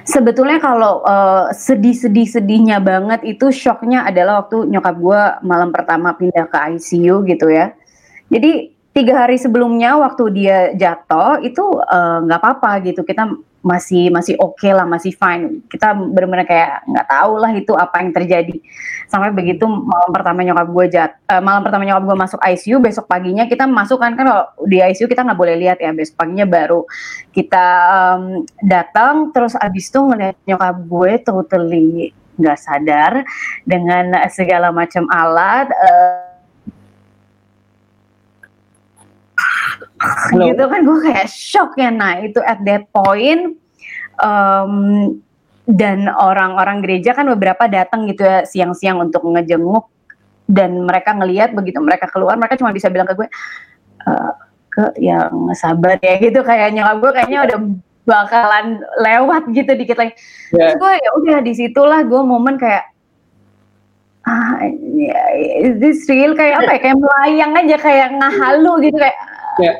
[0.07, 6.57] Sebetulnya kalau uh, sedih-sedih-sedihnya banget itu shocknya adalah waktu nyokap gue malam pertama pindah ke
[6.77, 7.75] ICU gitu ya.
[8.29, 14.07] Jadi tiga hari sebelumnya waktu dia jatuh itu eh, nggak uh, apa-apa gitu kita masih
[14.07, 15.63] masih oke okay lah masih fine.
[15.67, 18.55] Kita benar-benar kayak nggak tahu lah itu apa yang terjadi.
[19.11, 23.05] Sampai begitu malam pertama nyokap gue jat uh, malam pertama nyokap gue masuk ICU besok
[23.09, 26.47] paginya kita masuk kan kan kalau di ICU kita nggak boleh lihat ya besok paginya
[26.47, 26.87] baru
[27.35, 28.23] kita um,
[28.63, 29.35] datang.
[29.35, 31.91] Terus abis itu ngeliat nyokap gue totally
[32.39, 33.11] nggak sadar
[33.67, 36.18] dengan segala macam alat uh,
[40.31, 43.59] gitu kan gue kayak shock ya nah itu at that point
[44.23, 45.15] um,
[45.69, 49.85] dan orang-orang gereja kan beberapa datang gitu ya siang-siang untuk ngejenguk
[50.49, 53.29] dan mereka ngelihat begitu mereka keluar mereka cuma bisa bilang ke gue
[54.01, 54.11] e,
[54.73, 57.59] ke yang sabar ya gitu kayak nyokap gue kayaknya udah
[58.09, 60.17] bakalan lewat gitu dikit lagi.
[60.49, 60.73] Yeah.
[60.73, 62.89] terus gue ya udah di situlah gue momen kayak
[64.25, 64.65] ah
[65.61, 66.33] is this real?
[66.33, 69.17] Kayak apa ya kayak melayang aja kayak ngahalu gitu kayak
[69.59, 69.73] ya.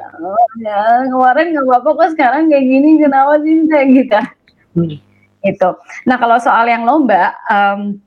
[0.60, 4.20] Ya kemarin nggak apa-apa kok sekarang kayak gini kenapa sih kayak gitu
[4.76, 4.96] hmm.
[5.48, 5.70] itu
[6.04, 7.98] nah kalau soal yang lomba um,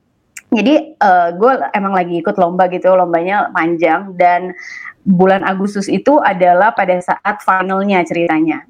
[0.53, 4.53] jadi uh, gue emang lagi ikut lomba gitu lombanya panjang dan
[5.03, 8.63] bulan Agustus itu adalah pada saat finalnya ceritanya.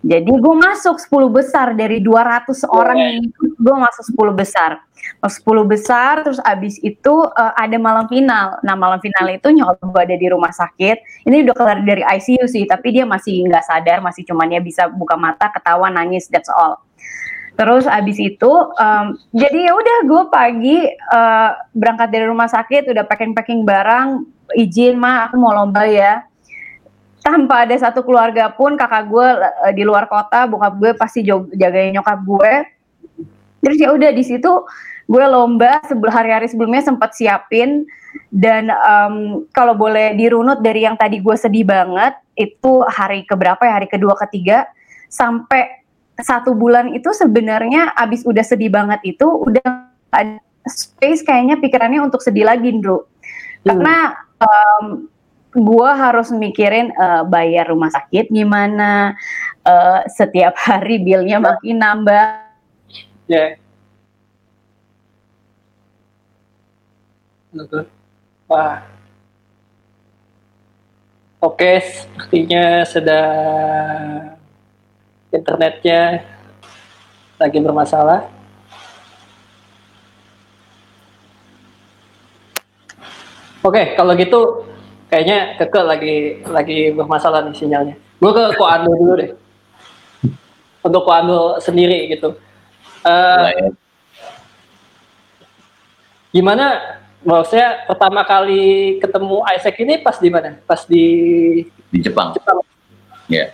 [0.00, 4.80] Jadi gue masuk 10 besar dari 200 orang ini, gue masuk 10 besar.
[5.20, 8.56] Masuk 10 besar, terus abis itu uh, ada malam final.
[8.64, 11.28] Nah malam final itu nyokap gue ada di rumah sakit.
[11.28, 14.88] Ini udah keluar dari ICU sih, tapi dia masih nggak sadar, masih cuman ya bisa
[14.88, 16.80] buka mata, ketawa, nangis, that's all.
[17.58, 20.78] Terus abis itu, um, jadi ya udah gue pagi
[21.10, 24.22] uh, berangkat dari rumah sakit, udah packing-packing barang,
[24.54, 26.24] izin mah aku mau lomba ya
[27.28, 31.20] tanpa ada satu keluarga pun kakak gue uh, di luar kota bokap gue pasti
[31.52, 32.52] jagain nyokap gue.
[33.60, 34.48] Terus ya udah di situ
[35.08, 37.84] gue lomba sebelum hari-hari sebelumnya sempat siapin.
[38.32, 43.76] Dan um, kalau boleh dirunut dari yang tadi gue sedih banget itu hari keberapa ya?
[43.76, 44.64] Hari kedua ketiga.
[45.12, 45.84] Sampai
[46.16, 52.18] satu bulan itu sebenarnya abis udah sedih banget itu udah ada space kayaknya pikirannya untuk
[52.20, 53.06] sedih lagi Ndro
[53.62, 55.06] karena um,
[55.54, 59.16] gue harus mikirin uh, bayar rumah sakit gimana,
[59.64, 62.24] uh, setiap hari billnya makin nambah.
[63.28, 63.56] Ya.
[63.56, 63.66] Yeah.
[68.48, 68.84] Wah.
[71.38, 74.34] Oke, sepertinya sedang
[75.30, 76.26] internetnya
[77.38, 78.26] lagi bermasalah.
[83.62, 84.67] Oke, kalau gitu
[85.08, 87.94] kayaknya keke lagi lagi bermasalah nih sinyalnya.
[88.20, 89.30] Gue ke Koando dulu deh.
[90.84, 92.36] Untuk Koando sendiri gitu.
[93.02, 93.72] Uh,
[96.34, 100.60] gimana maksudnya pertama kali ketemu Isaac ini pas di mana?
[100.68, 101.06] Pas di
[101.88, 102.36] di Jepang.
[102.36, 102.60] Jepang.
[103.28, 103.36] Ya.
[103.36, 103.48] Yeah.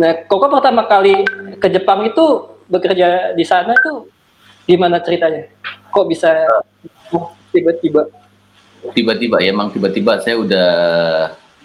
[0.00, 1.28] Nah, Koko pertama kali
[1.60, 2.24] ke Jepang itu
[2.72, 4.08] bekerja di sana tuh
[4.64, 5.44] gimana ceritanya?
[5.92, 6.30] Kok bisa
[7.52, 8.08] tiba-tiba?
[8.80, 10.70] Tiba-tiba ya, emang tiba-tiba saya udah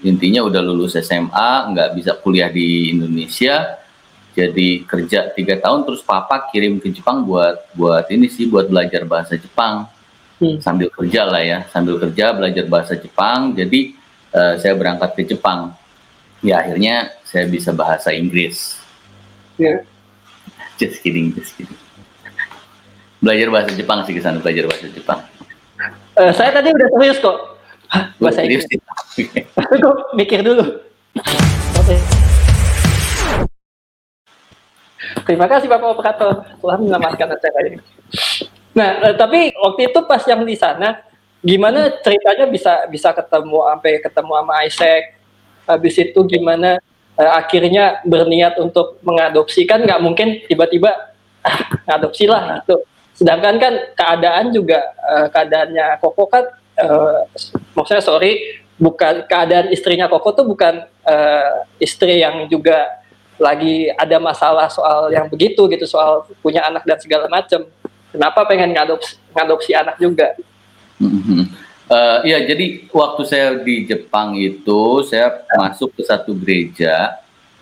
[0.04, 3.80] intinya udah lulus SMA, nggak bisa kuliah di Indonesia,
[4.36, 9.08] jadi kerja tiga tahun terus papa kirim ke Jepang buat buat ini sih buat belajar
[9.08, 9.88] bahasa Jepang.
[10.36, 10.60] Hmm.
[10.60, 13.56] sambil kerja lah ya sambil kerja belajar bahasa Jepang.
[13.56, 13.96] Jadi
[14.36, 15.72] uh, saya berangkat ke Jepang.
[16.44, 18.76] Ya akhirnya saya bisa bahasa Inggris.
[19.56, 19.88] Yeah.
[20.80, 21.80] just kidding just kidding.
[23.24, 25.24] Belajar bahasa Jepang sih ke sana belajar bahasa Jepang
[26.20, 27.38] uh, saya tadi udah serius kok
[28.20, 30.64] bahasa Inggris kok mikir dulu
[35.26, 37.82] Terima kasih Bapak Operator telah menyelamatkan acara ini.
[38.78, 41.02] Nah, eh, tapi waktu itu pas yang di sana,
[41.42, 45.04] gimana ceritanya bisa bisa ketemu sampai ketemu sama Isaac?
[45.66, 46.78] Habis itu gimana
[47.18, 50.94] eh, akhirnya berniat untuk mengadopsi kan nggak mungkin tiba-tiba
[51.42, 51.58] ah,
[51.90, 52.86] ngadopsi lah gitu.
[53.16, 57.20] Sedangkan kan keadaan juga eh, keadaannya Koko kan eh,
[57.72, 62.92] maksudnya sorry bukan keadaan istrinya Koko tuh bukan eh, istri yang juga
[63.36, 67.68] lagi ada masalah soal yang begitu gitu soal punya anak dan segala macam
[68.16, 70.32] kenapa pengen ngadopsi, ngadopsi anak juga?
[71.04, 71.42] Mm-hmm.
[71.86, 77.14] Uh, ya, jadi waktu saya di Jepang itu saya masuk ke satu gereja,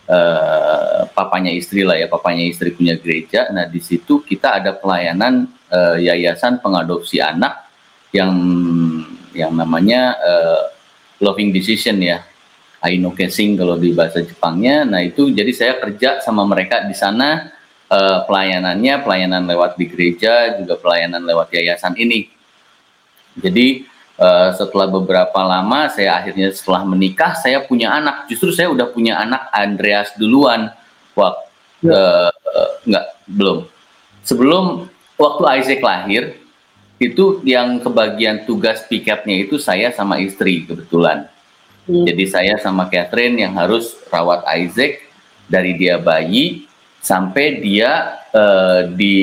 [0.10, 3.48] uh, papanya istri lah ya, papanya istri punya gereja.
[3.52, 7.68] Nah di situ kita ada pelayanan uh, yayasan pengadopsi anak
[8.14, 8.34] yang
[9.34, 10.64] yang namanya uh,
[11.24, 12.22] Loving Decision ya,
[12.84, 14.84] Aino Kesing kalau di bahasa Jepangnya.
[14.84, 17.54] Nah itu jadi saya kerja sama mereka di sana
[17.88, 22.28] uh, pelayanannya pelayanan lewat di gereja juga pelayanan lewat yayasan ini.
[23.34, 28.30] Jadi uh, setelah beberapa lama saya akhirnya setelah menikah saya punya anak.
[28.30, 30.74] Justru saya udah punya anak Andreas duluan.
[31.14, 31.46] Waktu
[31.86, 31.94] ya.
[31.94, 33.58] uh, uh, enggak belum.
[34.24, 34.66] Sebelum
[35.20, 36.24] waktu Isaac lahir
[36.98, 41.28] itu yang kebagian tugas piketnya itu saya sama istri kebetulan.
[41.84, 42.08] Hmm.
[42.08, 45.04] Jadi saya sama Catherine yang harus rawat Isaac
[45.52, 46.66] dari dia bayi
[47.04, 49.18] sampai dia uh, di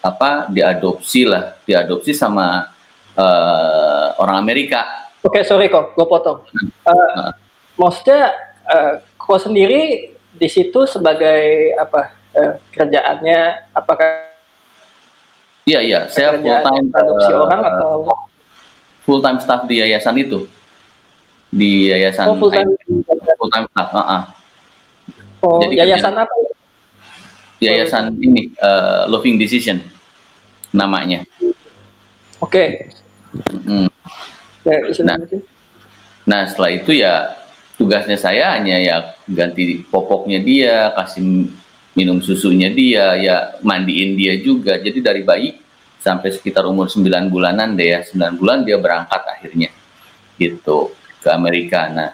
[0.00, 2.70] apa diadopsi lah diadopsi sama
[3.16, 5.10] uh, orang Amerika.
[5.20, 6.44] Oke okay, sorry kok gue potong.
[6.84, 7.30] Uh, uh.
[7.76, 8.34] Maksudnya
[8.68, 14.30] uh, kok sendiri di situ sebagai apa uh, kerjaannya apakah?
[15.68, 17.90] Iya iya saya full time adopsi uh, orang atau
[19.04, 20.48] full time staff di yayasan itu
[21.52, 22.70] di yayasan oh, full time
[23.36, 23.88] full time staff.
[23.92, 24.22] Uh -uh.
[25.40, 26.34] Oh Jadi yayasan kerja, apa?
[27.60, 29.80] yayasan ini uh, Loving Decision
[30.72, 31.24] namanya.
[32.40, 32.50] Oke.
[32.50, 32.68] Okay.
[33.68, 33.88] Hmm.
[35.06, 35.16] Nah,
[36.26, 37.38] nah setelah itu ya
[37.80, 41.48] tugasnya saya hanya ya ganti popoknya dia, kasih
[41.96, 44.76] minum susunya dia, ya mandiin dia juga.
[44.76, 45.56] Jadi dari bayi
[46.00, 49.72] sampai sekitar umur 9 bulanan deh ya, 9 bulan dia berangkat akhirnya
[50.40, 51.88] gitu ke Amerika.
[51.92, 52.10] Nah,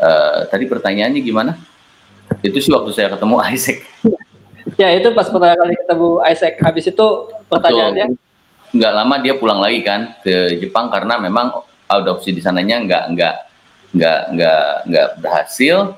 [0.00, 1.52] uh, tadi pertanyaannya gimana?
[2.40, 3.78] Itu sih waktu saya ketemu Isaac.
[4.80, 6.54] Ya itu pas pertama kali ketemu Isaac.
[6.64, 7.06] Habis itu
[7.52, 8.16] pertanyaannya.
[8.72, 11.52] Nggak lama dia pulang lagi kan ke Jepang karena memang
[11.84, 13.36] adopsi di sananya nggak nggak
[13.92, 15.96] nggak nggak nggak berhasil.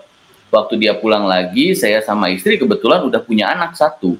[0.51, 4.15] Waktu dia pulang lagi, saya sama istri kebetulan udah punya anak satu.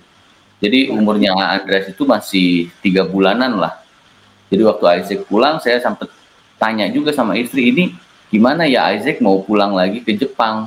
[0.59, 3.79] Jadi umurnya Andreas itu masih tiga bulanan lah.
[4.51, 6.11] Jadi waktu Isaac pulang, saya sempat
[6.59, 7.95] tanya juga sama istri ini
[8.31, 10.67] gimana ya Isaac mau pulang lagi ke Jepang.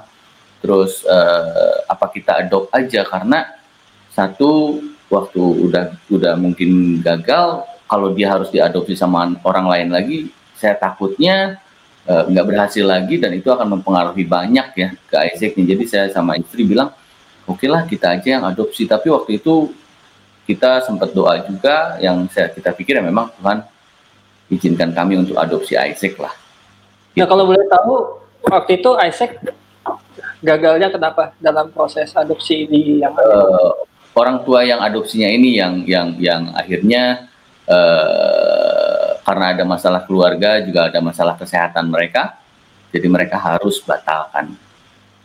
[0.63, 3.47] Terus uh, apa kita adopt aja karena
[4.12, 10.17] satu waktu udah udah mungkin gagal kalau dia harus diadopsi sama orang lain lagi
[10.54, 11.58] saya takutnya
[12.04, 16.06] eh, nggak uh, berhasil lagi dan itu akan mempengaruhi banyak ya ke Isaac jadi saya
[16.12, 16.91] sama istri bilang
[17.47, 18.86] oke okay lah kita aja yang adopsi.
[18.86, 19.71] Tapi waktu itu
[20.43, 23.63] kita sempat doa juga yang saya kita pikir ya memang Tuhan
[24.52, 26.36] izinkan kami untuk adopsi Isaac lah.
[27.15, 29.41] Ya kalau boleh tahu waktu itu Isaac
[30.43, 33.73] gagalnya kenapa dalam proses adopsi di yang uh,
[34.13, 37.28] orang tua yang adopsinya ini yang yang yang akhirnya
[37.67, 42.39] uh, karena ada masalah keluarga juga ada masalah kesehatan mereka
[42.91, 44.56] jadi mereka harus batalkan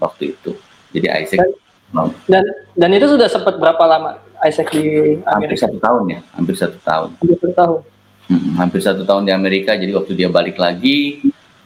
[0.03, 0.59] waktu itu
[0.91, 1.47] jadi Isaac
[1.93, 5.31] dan dan, dan itu sudah sempat berapa lama Isaac di Amerika?
[5.39, 7.79] hampir satu tahun ya hampir satu tahun hampir satu tahun
[8.29, 11.23] hmm, hampir satu tahun di Amerika jadi waktu dia balik lagi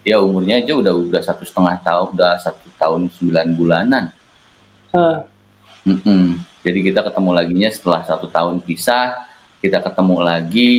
[0.06, 4.04] dia umurnya aja udah udah satu setengah tahun udah satu tahun sembilan bulanan
[4.94, 5.24] uh.
[5.86, 6.24] Mm -mm.
[6.66, 9.25] jadi kita ketemu lagi nya setelah satu tahun pisah
[9.60, 10.70] kita ketemu lagi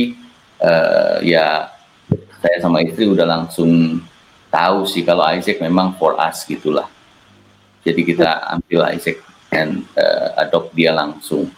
[0.62, 1.72] uh, ya
[2.38, 4.02] saya sama istri udah langsung
[4.48, 6.88] tahu sih kalau Isaac memang for us gitulah.
[7.84, 11.48] Jadi kita ambil Isaac dan uh, adopt dia langsung.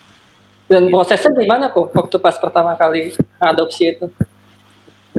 [0.70, 3.11] Dan prosesnya gimana kok waktu pas pertama kali
[3.42, 4.06] adopsi itu?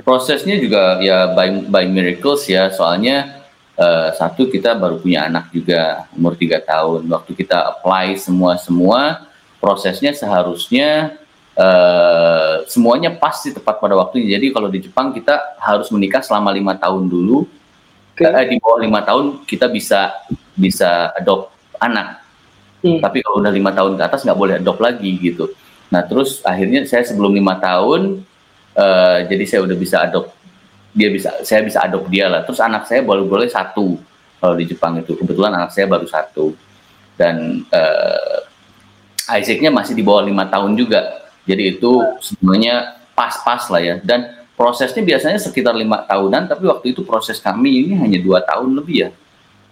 [0.08, 2.72] Prosesnya juga ya by, by miracles ya.
[2.72, 3.44] Soalnya
[3.76, 7.04] uh, satu kita baru punya anak juga umur tiga tahun.
[7.12, 9.28] Waktu kita apply semua semua
[9.60, 11.20] prosesnya seharusnya
[11.58, 14.38] uh, semuanya pasti tepat pada waktunya.
[14.40, 17.48] Jadi kalau di Jepang kita harus menikah selama lima tahun dulu.
[18.16, 18.28] Okay.
[18.28, 20.14] eh, di bawah lima tahun kita bisa
[20.56, 22.22] bisa adopt anak.
[22.82, 22.98] Hmm.
[22.98, 25.54] tapi kalau udah lima tahun ke atas nggak boleh adopt lagi gitu.
[25.94, 28.26] Nah terus akhirnya saya sebelum lima tahun
[28.74, 30.34] uh, jadi saya udah bisa adopt
[30.90, 32.42] dia bisa saya bisa adopt dia lah.
[32.42, 34.02] Terus anak saya boleh boleh satu
[34.42, 35.14] kalau di Jepang itu.
[35.14, 36.58] Kebetulan anak saya baru satu.
[37.14, 38.40] Dan uh,
[39.30, 45.02] Isaacnya masih di bawah lima tahun juga jadi itu semuanya pas-pas lah ya dan prosesnya
[45.02, 49.10] biasanya sekitar lima tahunan tapi waktu itu proses kami ini hanya dua tahun lebih ya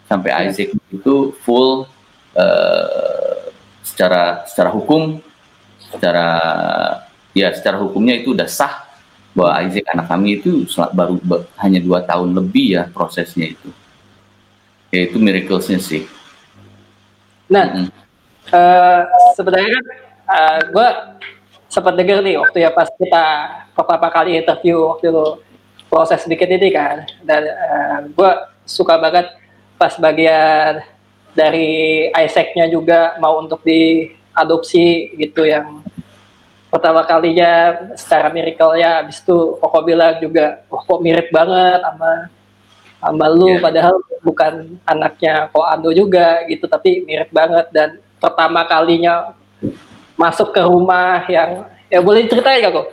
[0.10, 0.38] sampai ya.
[0.50, 1.86] Isaac itu full
[2.34, 3.38] uh,
[3.86, 5.22] secara secara hukum
[5.94, 6.28] secara
[7.38, 8.90] ya secara hukumnya itu udah sah
[9.38, 11.22] bahwa Isaac anak kami itu baru
[11.62, 13.70] hanya dua tahun lebih ya prosesnya itu
[14.90, 16.10] ya itu miraclesnya sih
[17.46, 17.90] nah mm -hmm.
[18.54, 19.02] uh,
[19.38, 20.88] sebenarnya kan uh, eh, gue
[21.70, 23.26] sempat dengar nih waktu ya pas kita
[23.78, 25.14] beberapa kali interview waktu
[25.90, 27.06] proses bikin ini kan.
[27.22, 28.32] Dan uh, eh, gue
[28.66, 29.30] suka banget
[29.78, 30.82] pas bagian
[31.38, 35.82] dari Isaac-nya juga mau untuk diadopsi gitu yang
[36.70, 42.12] pertama kalinya secara miracle ya habis itu Koko bilang juga oh, kok mirip banget sama
[43.00, 43.56] sama lu.
[43.56, 43.62] Yeah.
[43.64, 44.54] padahal bukan
[44.84, 47.70] anaknya Ko Ando juga gitu tapi mirip banget.
[47.74, 49.34] Dan pertama kalinya
[50.20, 52.88] masuk ke rumah yang ya boleh ceritain gak kok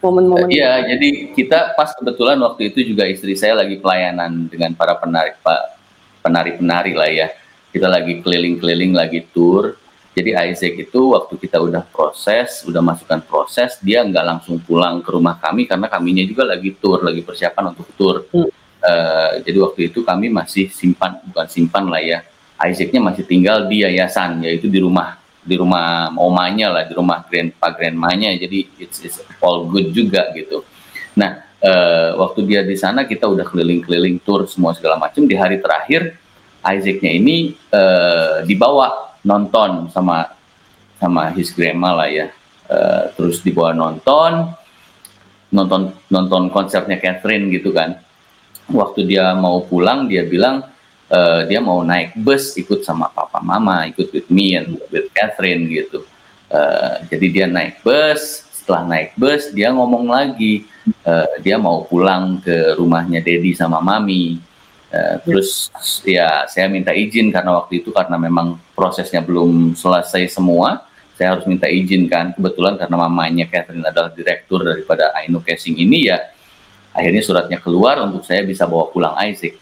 [0.00, 4.96] momen-momen Iya, jadi kita pas kebetulan waktu itu juga istri saya lagi pelayanan dengan para
[4.96, 5.76] penari pak
[6.24, 7.28] penari-penari lah ya.
[7.68, 9.76] Kita lagi keliling-keliling lagi tour
[10.18, 15.14] jadi Isaac itu waktu kita udah proses, udah masukkan proses, dia nggak langsung pulang ke
[15.14, 18.26] rumah kami karena kaminya juga lagi tour, lagi persiapan untuk tour.
[18.34, 18.50] Hmm.
[18.82, 22.26] Uh, jadi waktu itu kami masih simpan, bukan simpan lah ya,
[22.58, 27.72] Isaacnya masih tinggal di yayasan, yaitu di rumah di rumah omanya lah, di rumah grandpa
[27.72, 28.36] grandmanya.
[28.36, 30.60] Jadi it's, it's all good juga gitu.
[31.16, 35.24] Nah, uh, waktu dia di sana kita udah keliling-keliling tour semua segala macam.
[35.24, 36.20] Di hari terakhir
[36.58, 40.34] Isaacnya ini uh, dibawa nonton sama
[40.98, 42.26] sama his grandma lah ya
[42.66, 44.50] uh, terus dibawa nonton
[45.54, 48.02] nonton nonton konsernya Catherine gitu kan
[48.68, 50.66] waktu dia mau pulang dia bilang
[51.12, 55.68] uh, dia mau naik bus ikut sama papa mama ikut with me and with Catherine
[55.68, 56.04] gitu
[56.52, 60.68] uh, jadi dia naik bus setelah naik bus dia ngomong lagi
[61.04, 64.48] uh, dia mau pulang ke rumahnya Dedi sama Mami
[64.88, 65.68] Uh, terus
[66.00, 70.80] ya saya minta izin karena waktu itu karena memang prosesnya belum selesai semua,
[71.12, 72.32] saya harus minta izin kan.
[72.32, 76.32] Kebetulan karena mamanya Catherine adalah direktur daripada Aino Casing ini ya,
[76.96, 79.60] akhirnya suratnya keluar untuk saya bisa bawa pulang Isaac.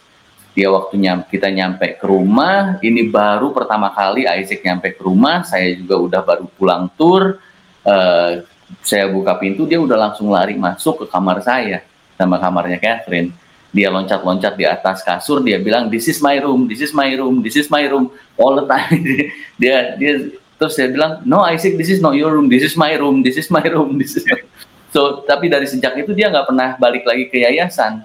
[0.57, 5.45] Dia waktu nyam, kita nyampe ke rumah, ini baru pertama kali Isaac nyampe ke rumah,
[5.45, 7.37] saya juga udah baru pulang tour,
[7.85, 8.41] uh,
[8.81, 11.85] saya buka pintu, dia udah langsung lari masuk ke kamar saya
[12.17, 13.37] sama kamarnya Catherine.
[13.69, 17.45] Dia loncat-loncat di atas kasur dia bilang this is my room this is my room
[17.45, 18.09] this is my room
[18.41, 19.05] all the time.
[19.61, 22.97] Dia dia terus dia bilang no Isaac this is not your room this is my
[22.97, 24.41] room this is my room this is my...
[24.89, 28.01] so tapi dari sejak itu dia nggak pernah balik lagi ke yayasan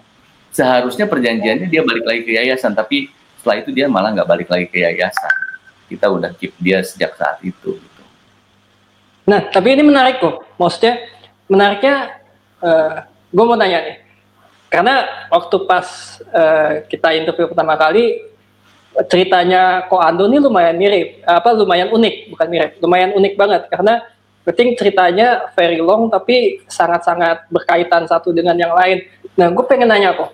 [0.51, 4.67] seharusnya perjanjiannya dia balik lagi ke yayasan tapi setelah itu dia malah nggak balik lagi
[4.69, 5.35] ke yayasan.
[5.89, 8.01] Kita udah keep dia sejak saat itu gitu.
[9.27, 10.45] nah tapi ini menarik kok.
[10.59, 11.01] Maksudnya
[11.49, 11.95] menariknya
[12.61, 12.95] uh,
[13.31, 13.97] gue mau tanya nih.
[14.71, 15.87] Karena waktu pas
[16.31, 18.23] uh, kita interview pertama kali
[19.07, 23.61] ceritanya Ko Ando ini lumayan mirip, apa lumayan unik, bukan mirip, lumayan unik banget.
[23.71, 24.03] Karena
[24.41, 29.05] penting ceritanya very long tapi sangat-sangat berkaitan satu dengan yang lain.
[29.37, 30.33] Nah, gue pengen nanya kok,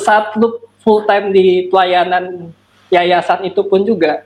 [0.00, 2.48] saat lu full time di pelayanan
[2.88, 4.24] yayasan itu pun juga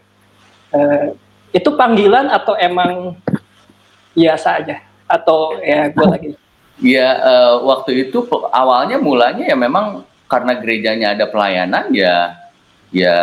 [0.71, 1.11] uh,
[1.51, 3.19] itu panggilan atau emang
[4.15, 4.77] biasa aja?
[5.11, 6.29] Atau ya gue lagi?
[6.81, 12.42] Ya uh, waktu itu awalnya mulanya ya memang karena gerejanya ada pelayanan ya
[12.93, 13.17] ya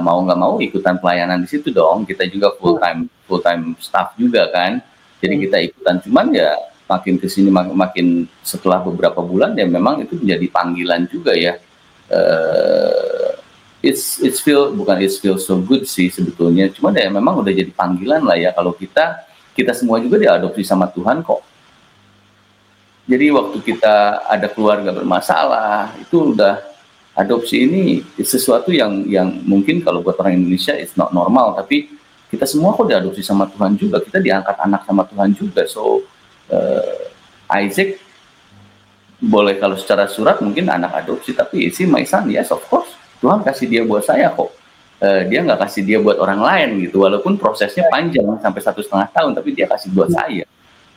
[0.00, 2.06] mau nggak mau ikutan pelayanan di situ dong.
[2.06, 4.80] Kita juga full time full time staff juga kan.
[5.20, 5.42] Jadi hmm.
[5.44, 5.94] kita ikutan.
[6.00, 6.54] Cuman ya
[6.86, 11.58] makin ke sini mak makin setelah beberapa bulan ya memang itu menjadi panggilan juga ya.
[12.06, 13.34] Uh,
[13.82, 16.70] it's it's feel bukan it's feel so good sih sebetulnya.
[16.70, 18.54] Cuman ya memang udah jadi panggilan lah ya.
[18.54, 19.26] Kalau kita
[19.58, 21.42] kita semua juga diadopsi sama Tuhan kok.
[23.06, 26.58] Jadi waktu kita ada keluarga bermasalah itu udah
[27.16, 31.88] adopsi ini sesuatu yang yang mungkin kalau buat orang Indonesia it's not normal tapi
[32.28, 35.64] kita semua kok diadopsi sama Tuhan juga kita diangkat anak sama Tuhan juga.
[35.64, 36.04] So
[36.52, 37.00] uh,
[37.56, 37.96] Isaac
[39.16, 42.28] boleh kalau secara surat mungkin anak adopsi tapi si my son?
[42.28, 42.92] Yes of course.
[43.22, 44.52] Tuhan kasih dia buat saya kok.
[44.96, 49.08] Uh, dia nggak kasih dia buat orang lain gitu walaupun prosesnya panjang sampai satu setengah
[49.12, 50.44] tahun tapi dia kasih buat saya.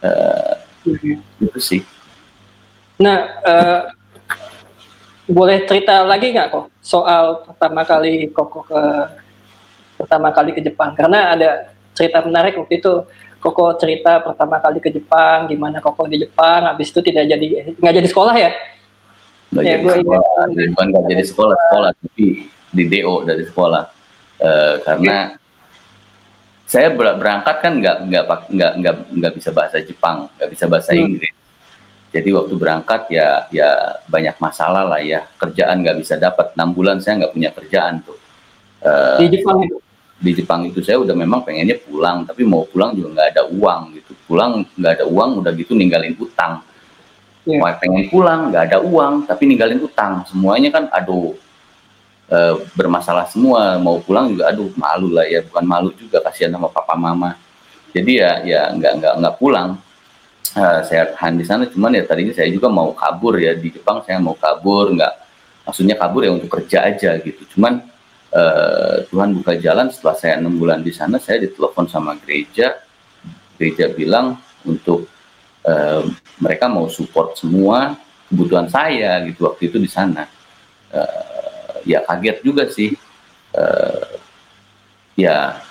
[0.04, 0.54] Uh,
[1.40, 1.82] itu sih.
[3.00, 3.82] Nah uh,
[5.30, 8.82] boleh cerita lagi nggak kok soal pertama kali Koko ke
[10.02, 10.98] pertama kali ke Jepang?
[10.98, 13.06] Karena ada cerita menarik waktu itu.
[13.40, 17.94] Koko cerita pertama kali ke Jepang gimana Koko di Jepang habis itu tidak jadi nggak
[18.04, 18.52] jadi sekolah ya?
[19.54, 20.46] Nggak ya, jadi gue sekolah.
[20.76, 22.26] bukan nggak jadi sekolah sekolah tapi
[22.76, 23.84] di DO dari sekolah.
[24.40, 26.68] Uh, karena okay.
[26.68, 31.00] saya berangkat kan nggak nggak nggak nggak nggak bisa bahasa Jepang nggak bisa bahasa hmm.
[31.00, 31.39] Inggris
[32.10, 36.98] jadi waktu berangkat ya ya banyak masalah lah ya kerjaan nggak bisa dapat enam bulan
[36.98, 38.18] saya nggak punya kerjaan tuh.
[38.82, 39.78] Uh, di Jepang itu?
[40.20, 43.82] Di Jepang itu saya udah memang pengennya pulang tapi mau pulang juga nggak ada uang
[44.02, 44.12] gitu.
[44.26, 46.66] Pulang nggak ada uang udah gitu ninggalin utang.
[47.46, 47.62] Yeah.
[47.62, 51.38] Mau pengen pulang nggak ada uang tapi ninggalin utang semuanya kan aduh
[52.34, 56.74] uh, bermasalah semua mau pulang juga aduh malu lah ya bukan malu juga kasihan sama
[56.74, 57.38] papa mama.
[57.94, 59.78] Jadi ya ya nggak nggak nggak pulang
[60.56, 64.02] uh, saya tahan di sana cuman ya tadinya saya juga mau kabur ya di Jepang
[64.06, 65.14] saya mau kabur nggak
[65.70, 67.46] maksudnya kabur ya untuk kerja aja gitu.
[67.54, 67.86] Cuman
[68.34, 72.82] uh, Tuhan buka jalan setelah saya enam bulan di sana saya ditelepon sama gereja.
[73.62, 75.06] Gereja bilang untuk
[75.70, 76.10] uh,
[76.42, 77.94] mereka mau support semua
[78.30, 80.26] kebutuhan saya gitu waktu itu di sana.
[80.90, 82.98] Uh, ya kaget juga sih.
[83.54, 84.18] Uh,
[85.14, 85.62] ya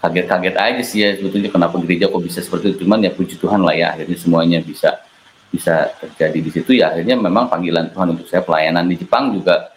[0.00, 3.64] kaget-kaget aja sih ya sebetulnya kenapa gereja kok bisa seperti itu cuman ya puji Tuhan
[3.64, 5.00] lah ya akhirnya semuanya bisa
[5.48, 9.72] bisa terjadi di situ ya akhirnya memang panggilan Tuhan untuk saya pelayanan di Jepang juga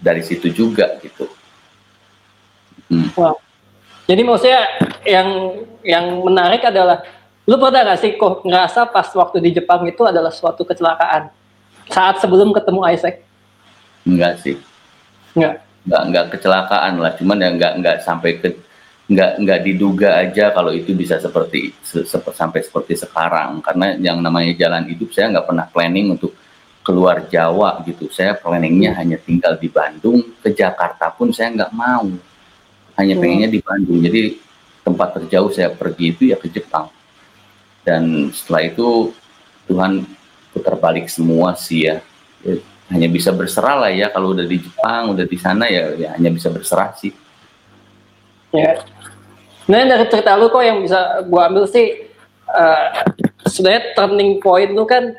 [0.00, 1.28] dari situ juga gitu.
[2.90, 3.08] Hmm.
[3.14, 3.36] Wow.
[4.08, 4.62] Jadi maksudnya
[5.06, 5.28] yang
[5.86, 7.06] yang menarik adalah
[7.46, 11.30] lu pernah gak sih kok ngerasa pas waktu di Jepang itu adalah suatu kecelakaan
[11.86, 13.22] saat sebelum ketemu Isaac?
[14.02, 14.58] Enggak sih.
[15.38, 15.62] Enggak.
[15.86, 18.52] Enggak enggak kecelakaan lah, cuman ya enggak enggak sampai ke
[19.10, 23.58] nggak nggak diduga aja kalau itu bisa seperti se, sampai seperti sekarang.
[23.58, 26.38] Karena yang namanya jalan hidup saya nggak pernah planning untuk
[26.86, 28.06] keluar Jawa gitu.
[28.14, 30.22] Saya planningnya hanya tinggal di Bandung.
[30.38, 32.06] Ke Jakarta pun saya nggak mau.
[32.94, 33.22] Hanya hmm.
[33.22, 33.98] pengennya di Bandung.
[33.98, 34.38] Jadi
[34.86, 36.86] tempat terjauh saya pergi itu ya ke Jepang.
[37.82, 39.10] Dan setelah itu
[39.66, 40.06] Tuhan
[40.54, 42.02] putar balik semua sih ya,
[42.46, 42.58] ya
[42.90, 44.06] hanya bisa berserah lah ya.
[44.14, 47.10] Kalau udah di Jepang udah di sana ya, ya hanya bisa berserah sih.
[48.50, 48.82] Ya
[49.70, 52.10] Sebenarnya dari cerita lu kok yang bisa gua ambil sih
[52.50, 53.06] uh,
[53.46, 55.14] sebenarnya turning point lu kan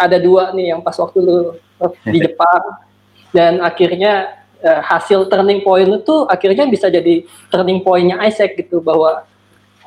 [0.00, 1.60] ada dua nih yang pas waktu lu
[2.08, 2.88] di Jepang.
[3.36, 4.32] Dan akhirnya
[4.64, 9.28] uh, hasil turning point lu tuh akhirnya bisa jadi turning pointnya Isaac gitu bahwa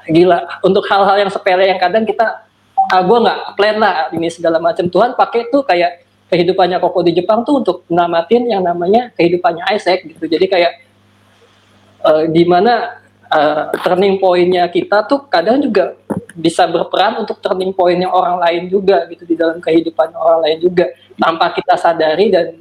[0.05, 2.45] gila untuk hal-hal yang sepele yang kadang kita
[2.93, 4.85] ah, gue nggak plan lah ini segala macam.
[4.85, 10.05] Tuhan pakai tuh kayak kehidupannya Koko di Jepang tuh untuk namatin yang namanya kehidupannya Isaac
[10.05, 10.29] gitu.
[10.29, 10.73] Jadi kayak
[12.05, 13.01] uh, gimana
[13.35, 15.99] uh, turning pointnya kita tuh kadang juga
[16.35, 20.85] bisa berperan untuk turning pointnya orang lain juga gitu di dalam kehidupan orang lain juga
[21.19, 22.55] tanpa kita sadari dan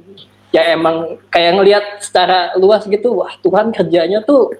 [0.51, 4.55] ya emang kayak ngelihat secara luas gitu wah Tuhan kerjanya tuh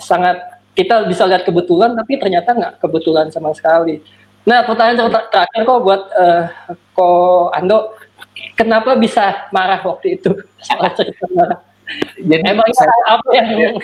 [0.00, 0.40] sangat
[0.72, 4.00] kita bisa lihat kebetulan tapi ternyata nggak kebetulan sama sekali.
[4.48, 6.44] Nah pertanyaan terakhir kok buat uh,
[6.96, 7.08] ko
[7.52, 7.92] Ando
[8.56, 10.32] kenapa bisa marah waktu itu
[10.66, 11.60] soal cerita marah?
[12.16, 12.72] Jadi emang
[13.04, 13.76] apa yang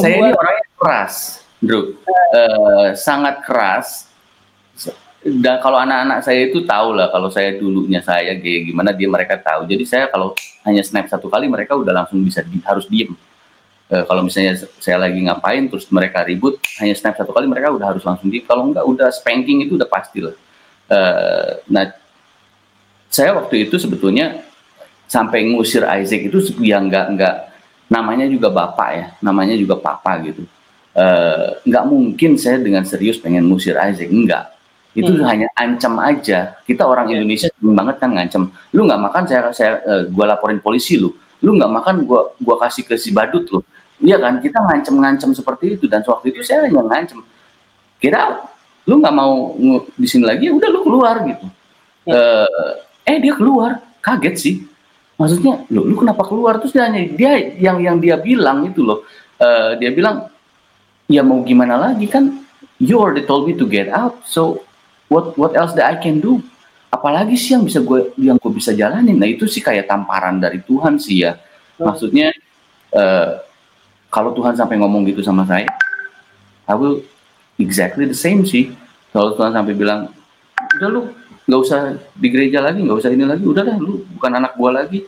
[0.00, 1.14] saya ini orangnya keras,
[1.60, 1.98] Drew.
[2.32, 4.08] Uh, sangat keras.
[5.22, 9.38] Dan kalau anak-anak saya itu tahu lah kalau saya dulunya saya kayak gimana dia mereka
[9.38, 9.70] tahu.
[9.70, 10.34] Jadi saya kalau
[10.66, 13.14] hanya snap satu kali mereka udah langsung bisa di, harus diem.
[13.86, 17.94] Uh, kalau misalnya saya lagi ngapain terus mereka ribut hanya snap satu kali mereka udah
[17.94, 18.42] harus langsung diem.
[18.42, 20.34] Kalau enggak udah spanking itu udah pasti lah.
[20.90, 21.94] Uh, nah
[23.06, 24.42] saya waktu itu sebetulnya
[25.06, 27.51] sampai ngusir Isaac itu yang enggak enggak
[27.92, 30.48] namanya juga bapak ya, namanya juga papa gitu.
[30.92, 34.48] Eh, nggak mungkin saya dengan serius pengen musir Isaac, enggak.
[34.92, 35.24] Itu Hmm.
[35.24, 36.56] hanya ancam aja.
[36.68, 37.20] Kita orang Iya.
[37.20, 38.42] Indonesia sering banget kan ngancam.
[38.76, 41.16] Lu nggak makan saya saya eh, gua laporin polisi lu.
[41.40, 43.60] Lu nggak makan gua gua kasih ke si badut lu.
[44.04, 44.40] Iya kan?
[44.44, 47.24] Kita ngancem-ngancem seperti itu dan waktu itu saya hanya ngancem.
[47.96, 48.44] Kira
[48.84, 49.56] lu nggak mau
[49.96, 51.46] di sini lagi, ya udah lu keluar gitu.
[52.04, 52.76] Eh,
[53.08, 54.54] eh dia keluar, kaget sih.
[55.22, 56.58] Maksudnya, lu, lu kenapa keluar?
[56.58, 57.30] Terus dia hanya dia
[57.62, 59.06] yang yang dia bilang itu loh.
[59.42, 60.30] eh, dia bilang,
[61.10, 62.42] ya mau gimana lagi kan?
[62.82, 64.66] You already told me to get out, so
[65.06, 66.42] what what else that I can do?
[66.90, 69.16] Apalagi sih yang bisa gue yang gue bisa jalanin?
[69.16, 71.38] Nah itu sih kayak tamparan dari Tuhan sih ya.
[71.78, 72.34] Maksudnya
[72.90, 73.30] eh,
[74.10, 75.70] kalau Tuhan sampai ngomong gitu sama saya,
[76.66, 77.06] I will
[77.56, 78.74] exactly the same sih.
[79.14, 80.10] Kalau Tuhan sampai bilang,
[80.80, 81.02] udah lu
[81.46, 84.82] nggak usah di gereja lagi, nggak usah ini lagi, udah dah lu bukan anak gua
[84.82, 85.06] lagi.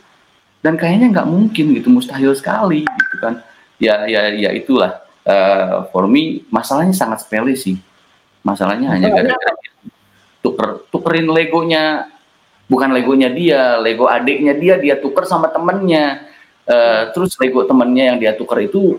[0.59, 3.39] Dan kayaknya nggak mungkin gitu, mustahil sekali gitu kan.
[3.77, 5.05] Ya ya ya itulah.
[5.25, 7.77] Eh, for me masalahnya sangat sepele sih.
[8.45, 9.57] Masalahnya hanya gara-gara
[10.41, 12.13] tuker tukerin legonya
[12.65, 16.25] bukan legonya dia, lego adiknya dia dia tuker sama temennya.
[16.65, 18.97] Eh, terus lego temennya yang dia tuker itu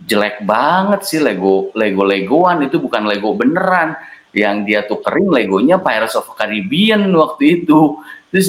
[0.00, 3.96] jelek banget sih lego lego legoan itu bukan lego beneran
[4.30, 7.98] yang dia tukerin legonya Pirates of Caribbean waktu itu.
[8.30, 8.48] Terus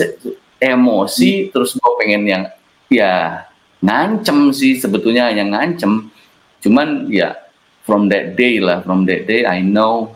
[0.62, 2.44] emosi terus gue pengen yang
[2.86, 3.46] ya
[3.82, 6.14] ngancem sih sebetulnya hanya ngancem.
[6.62, 7.34] Cuman ya
[7.82, 10.14] from that day lah from that day I know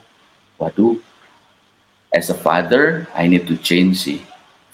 [0.61, 1.01] waduh
[2.13, 4.21] as a father I need to change sih.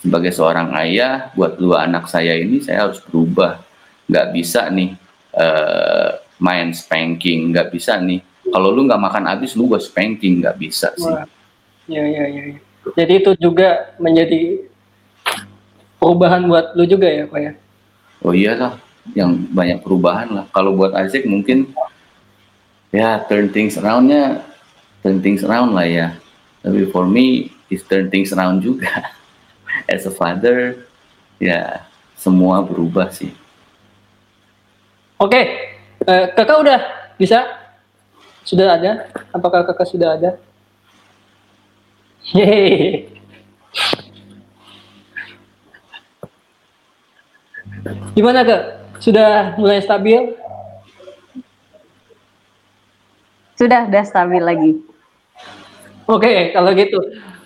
[0.02, 3.64] Sebagai seorang ayah buat dua anak saya ini saya harus berubah.
[4.12, 4.92] Nggak bisa nih
[5.40, 6.10] eh,
[6.42, 8.20] main spanking nggak bisa nih
[8.52, 11.26] kalau lu nggak makan habis lu gue spanking nggak bisa sih Wah.
[11.90, 12.44] Ya, ya, ya.
[12.96, 14.64] Jadi itu juga menjadi
[16.00, 17.52] perubahan buat lu juga ya, Pak ya?
[18.22, 18.78] oh iyalah
[19.18, 21.74] yang banyak perubahan lah kalau buat Isaac mungkin
[22.94, 24.46] ya turn things aroundnya
[25.02, 26.14] turn things around lah ya
[26.62, 29.10] tapi for me is turn things around juga
[29.94, 30.86] as a father
[31.42, 31.82] ya
[32.14, 33.34] semua berubah sih
[35.22, 35.38] Oke,
[36.02, 36.82] eh, kakak udah
[37.22, 37.46] bisa?
[38.42, 39.08] Sudah ada?
[39.30, 40.32] Apakah kakak sudah ada?
[42.34, 43.10] Yeay.
[48.14, 48.64] Gimana kak?
[49.02, 50.38] Sudah mulai stabil?
[53.58, 54.72] Sudah, udah stabil lagi.
[56.10, 56.98] Oke, kalau gitu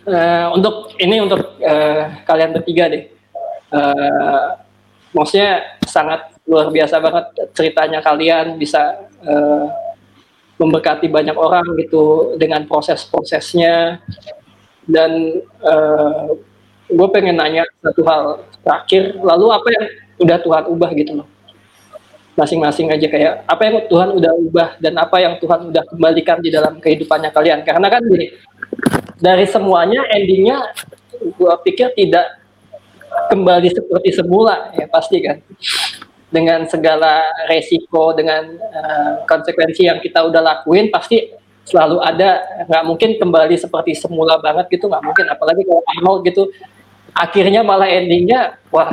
[0.07, 3.03] eh, untuk ini untuk eh, kalian bertiga deh.
[3.71, 4.47] Eh,
[5.11, 9.65] maksudnya sangat luar biasa banget ceritanya kalian bisa eh,
[10.55, 13.99] memberkati banyak orang gitu dengan proses-prosesnya.
[14.85, 16.23] Dan eh,
[16.89, 18.23] gue pengen nanya satu hal
[18.61, 19.17] terakhir.
[19.17, 19.85] Lalu apa yang
[20.25, 21.27] udah Tuhan ubah gitu loh
[22.35, 26.51] masing-masing aja kayak apa yang Tuhan udah ubah dan apa yang Tuhan udah kembalikan di
[26.51, 27.63] dalam kehidupannya kalian?
[27.63, 28.27] Karena kan gini
[29.19, 30.75] dari semuanya endingnya
[31.39, 32.43] gua pikir tidak
[33.31, 35.39] kembali seperti semula ya pasti kan
[36.29, 41.29] dengan segala resiko dengan eh, konsekuensi yang kita udah lakuin pasti
[41.65, 42.41] selalu ada.
[42.69, 45.25] Nggak mungkin kembali seperti semula banget gitu nggak mungkin.
[45.29, 46.49] Apalagi kalau Arnold gitu
[47.15, 48.91] akhirnya malah endingnya wah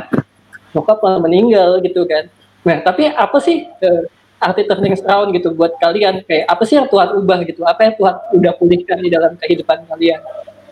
[0.71, 2.29] bokap malah meninggal gitu kan.
[2.65, 4.03] Nah tapi apa sih eh,
[4.43, 6.21] arti turning around gitu buat kalian?
[6.27, 7.61] Kayak apa sih yang Tuhan ubah gitu?
[7.63, 10.19] Apa yang Tuhan udah pulihkan di dalam kehidupan kalian?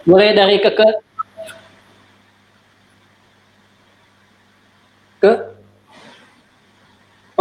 [0.06, 0.90] Mulai dari keke?
[5.22, 5.61] Ke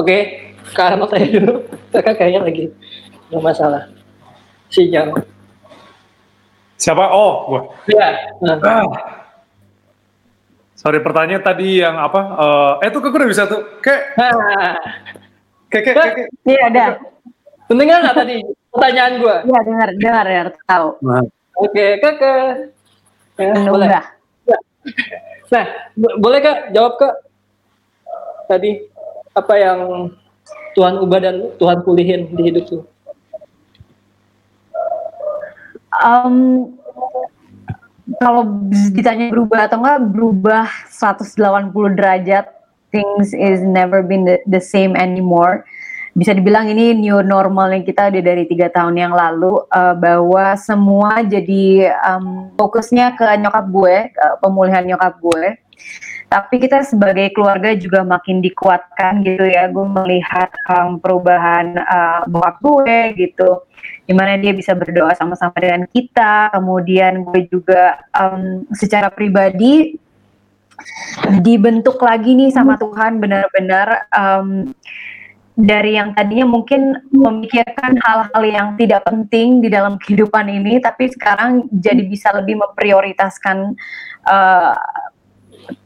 [0.00, 0.18] oke
[0.72, 1.54] ke Arnold saya dulu
[1.92, 2.64] kakak kayaknya lagi
[3.28, 3.82] nggak masalah
[4.72, 5.12] sinyal
[6.80, 7.12] Siapa?
[7.12, 7.60] Oh, gua.
[7.92, 8.56] ya nah.
[8.64, 8.88] Ah.
[10.72, 12.20] Sorry, pertanyaan tadi yang apa?
[12.40, 13.60] Eh, eh tuh kok udah bisa tuh.
[13.84, 16.12] Kayak, kayak, kayak, kayak.
[16.16, 16.28] kayak.
[16.48, 16.86] Iya, ada.
[17.68, 18.36] mendengar nggak tadi
[18.72, 20.88] pertanyaan gua Iya, dengar, dengar, dengar, tahu.
[21.04, 21.22] Nah,
[21.60, 22.36] oke kakak
[23.36, 23.88] ya, boleh.
[25.52, 25.64] Nah,
[26.00, 27.14] bo- boleh kak jawab kak
[28.48, 28.88] tadi
[29.34, 29.78] apa yang
[30.74, 32.80] Tuhan ubah dan Tuhan pulihin di hidup lu?
[36.00, 36.36] Um,
[38.18, 38.46] kalau
[38.94, 42.46] ditanya berubah atau enggak berubah 180 derajat
[42.90, 45.62] things is never been the, the same anymore
[46.10, 51.22] bisa dibilang ini new normalnya kita udah dari tiga tahun yang lalu eh, bahwa semua
[51.22, 55.54] jadi um, fokusnya ke nyokap gue ke pemulihan nyokap gue
[56.30, 59.66] tapi kita sebagai keluarga juga makin dikuatkan gitu ya.
[59.66, 63.66] Gue melihat um, perubahan uh, bokap gue gitu.
[64.06, 66.54] Di mana dia bisa berdoa sama-sama dengan kita.
[66.54, 69.98] Kemudian gue juga um, secara pribadi
[71.42, 74.70] dibentuk lagi nih sama Tuhan benar-benar um,
[75.58, 81.68] dari yang tadinya mungkin memikirkan hal-hal yang tidak penting di dalam kehidupan ini, tapi sekarang
[81.68, 83.76] jadi bisa lebih memprioritaskan
[84.24, 84.78] uh,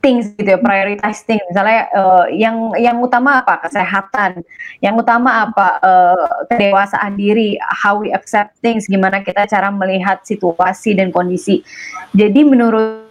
[0.01, 1.45] things gitu ya, prioritize things.
[1.51, 3.65] Misalnya uh, yang yang utama apa?
[3.69, 4.45] Kesehatan.
[4.81, 5.69] Yang utama apa?
[5.81, 11.65] Uh, kedewasaan diri, how we accept things, gimana kita cara melihat situasi dan kondisi.
[12.13, 13.05] Jadi menurut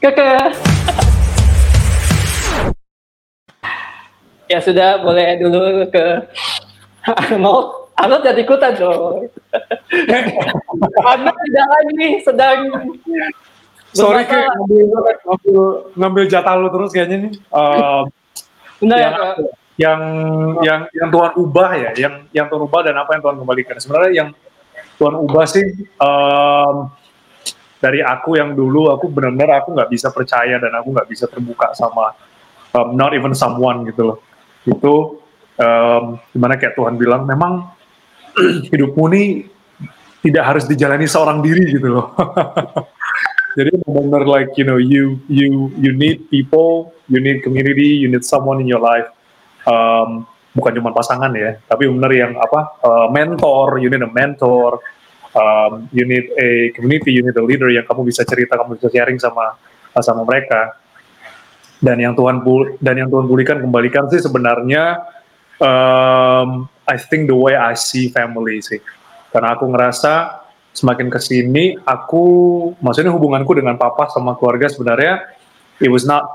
[0.00, 0.54] Keke.
[4.50, 6.26] ya sudah, boleh dulu ke
[7.06, 7.89] Arnold.
[8.00, 9.28] Arnold jadi ikutan dong.
[11.10, 12.58] Arnold tidak lagi sedang
[13.90, 14.82] Sorry kayak ngambil,
[15.26, 15.62] ngambil,
[15.98, 17.32] ngambil jatah lu terus kayaknya nih.
[17.50, 18.06] Uh,
[18.86, 19.34] ya, yang, Kak?
[19.74, 20.00] yang
[20.62, 23.76] yang yang Tuhan ubah ya, yang yang Tuhan ubah dan apa yang Tuhan kembalikan.
[23.82, 24.28] Sebenarnya yang
[24.94, 25.66] Tuhan ubah sih
[25.98, 26.74] um,
[27.82, 31.74] dari aku yang dulu aku benar-benar aku nggak bisa percaya dan aku nggak bisa terbuka
[31.74, 32.14] sama
[32.78, 34.18] um, not even someone gitu loh.
[34.70, 35.18] Itu
[35.58, 37.79] um, gimana kayak Tuhan bilang memang
[38.72, 39.26] hidupmu nih
[40.20, 42.12] tidak harus dijalani seorang diri gitu loh.
[43.58, 48.22] Jadi benar-benar like you know you you you need people, you need community, you need
[48.22, 49.10] someone in your life.
[49.66, 50.24] Um,
[50.54, 54.78] bukan cuma pasangan ya, tapi benar yang apa uh, mentor, you need a mentor,
[55.34, 58.88] um, you need a community, you need a leader yang kamu bisa cerita, kamu bisa
[58.90, 59.58] sharing sama
[59.98, 60.78] sama mereka.
[61.80, 62.44] Dan yang Tuhan
[62.78, 65.00] dan yang Tuhan pulihkan kembalikan sih sebenarnya
[65.58, 68.82] um, I think the way I see family sih.
[69.30, 70.42] Karena aku ngerasa
[70.74, 72.24] semakin ke sini aku
[72.82, 75.22] maksudnya hubunganku dengan papa sama keluarga sebenarnya
[75.78, 76.26] it was not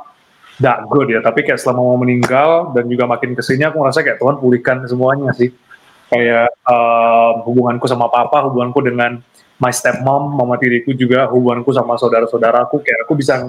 [0.63, 1.19] that good ya.
[1.19, 4.87] Tapi kayak selama mau meninggal dan juga makin ke sini aku ngerasa kayak Tuhan pulihkan
[4.87, 5.51] semuanya sih.
[6.07, 9.19] Kayak uh, hubunganku sama papa hubunganku dengan
[9.59, 13.47] my stepmom mama tiriku juga hubunganku sama saudara-saudaraku kayak aku bisa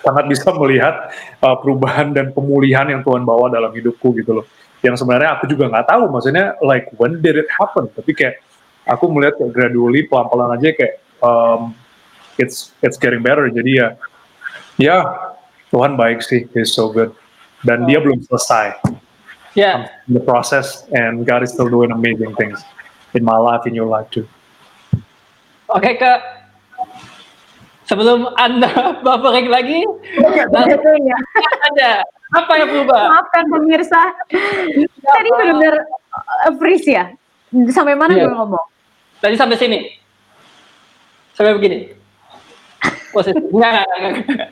[0.00, 1.12] sangat bisa melihat
[1.44, 4.46] uh, perubahan dan pemulihan yang Tuhan bawa dalam hidupku gitu loh
[4.80, 6.08] yang sebenarnya aku juga nggak tahu.
[6.08, 7.88] Maksudnya like when did it happen?
[7.92, 8.40] Tapi kayak
[8.88, 11.76] aku melihat kayak gradually pelan-pelan aja kayak um,
[12.40, 13.48] it's it's getting better.
[13.52, 13.88] Jadi ya
[14.80, 14.96] ya
[15.68, 16.48] Tuhan baik sih.
[16.56, 17.12] He's so good.
[17.60, 18.80] Dan dia belum selesai.
[19.58, 22.62] Ya, in the process and God is still doing amazing things
[23.18, 24.22] in my life in your life too.
[25.66, 26.22] Oke Kak.
[27.90, 28.70] Sebelum Anda
[29.04, 29.82] buffering lagi,
[30.46, 31.18] Betul ya.
[31.74, 33.00] ada apa yang berubah?
[33.10, 34.00] Maafkan pemirsa.
[35.02, 35.76] Tadi benar-benar
[36.14, 37.10] uh, freeze ya.
[37.74, 38.30] Sampai mana Iya.
[38.30, 38.66] gue ngomong?
[39.18, 39.78] Tadi sampai sini.
[41.34, 41.90] Sampai begini.
[43.10, 43.34] Posisi.
[43.50, 44.50] Enggak, enggak, enggak, enggak.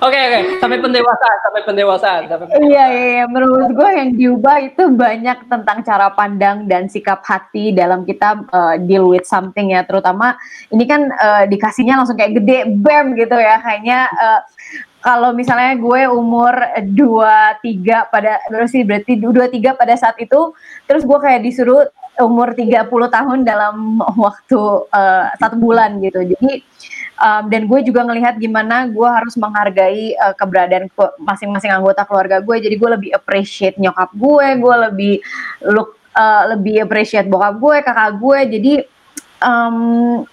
[0.00, 0.40] Oke, oke.
[0.64, 2.72] Sampai pendewasaan, sampai pendewasaan, sampai pendewasaan.
[2.72, 3.24] Iya, iya, iya.
[3.28, 8.80] menurut gue yang diubah itu banyak tentang cara pandang dan sikap hati dalam kita uh,
[8.80, 9.84] deal with something ya.
[9.84, 10.40] Terutama
[10.72, 13.60] ini kan uh, dikasihnya langsung kayak gede, bam gitu ya.
[13.60, 14.40] Kayaknya uh,
[14.98, 20.52] kalau misalnya gue umur 23 pada berarti berarti 23 pada saat itu
[20.90, 21.86] terus gue kayak disuruh
[22.18, 24.58] umur 30 tahun dalam waktu
[24.90, 26.26] uh, satu bulan gitu.
[26.26, 26.66] Jadi
[27.22, 32.42] um, dan gue juga ngelihat gimana gue harus menghargai uh, keberadaan ke- masing-masing anggota keluarga
[32.42, 32.56] gue.
[32.58, 35.14] Jadi gue lebih appreciate nyokap gue, gue lebih
[35.70, 38.38] look uh, lebih appreciate bokap gue, kakak gue.
[38.58, 38.72] Jadi
[39.42, 40.26] um,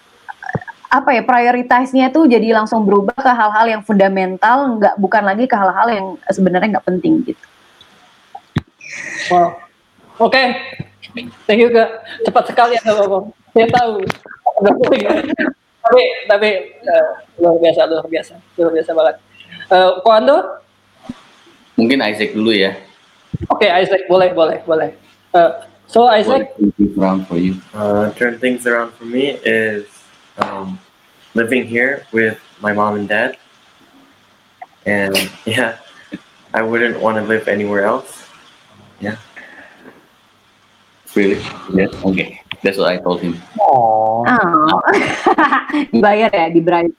[0.96, 5.56] apa ya prioritasnya tuh jadi langsung berubah ke hal-hal yang fundamental, nggak bukan lagi ke
[5.56, 7.46] hal-hal yang sebenarnya nggak penting gitu.
[9.32, 9.60] Wow.
[10.22, 10.44] Oke.
[11.48, 11.90] Thank you, Kak.
[12.28, 13.26] Cepat sekali Anda ngomong.
[13.56, 13.94] Saya tahu.
[15.86, 16.50] tapi tapi
[16.82, 18.36] eh, luar biasa, luar biasa.
[18.60, 19.16] Luar biasa banget.
[19.72, 20.38] Eh, Ko Ando?
[21.76, 22.76] Mungkin Isaac dulu ya.
[23.52, 24.96] Oke, Isaac, boleh, boleh, boleh.
[25.36, 25.52] Eh,
[25.92, 26.56] so, Isaac,
[26.96, 27.60] Round for you.
[27.76, 29.84] Uh, turn things around for me is
[30.40, 30.80] um,
[31.36, 33.38] living here with my mom and dad.
[34.86, 35.14] And
[35.46, 35.78] yeah,
[36.54, 38.28] I wouldn't want to live anywhere else.
[39.00, 39.18] Yeah.
[41.14, 41.40] Really?
[41.74, 41.94] Yes.
[42.04, 42.42] Okay.
[42.64, 43.40] That's what I told him.
[43.62, 44.82] oh Oh.
[45.94, 46.92] Dibayar ya, dibayar.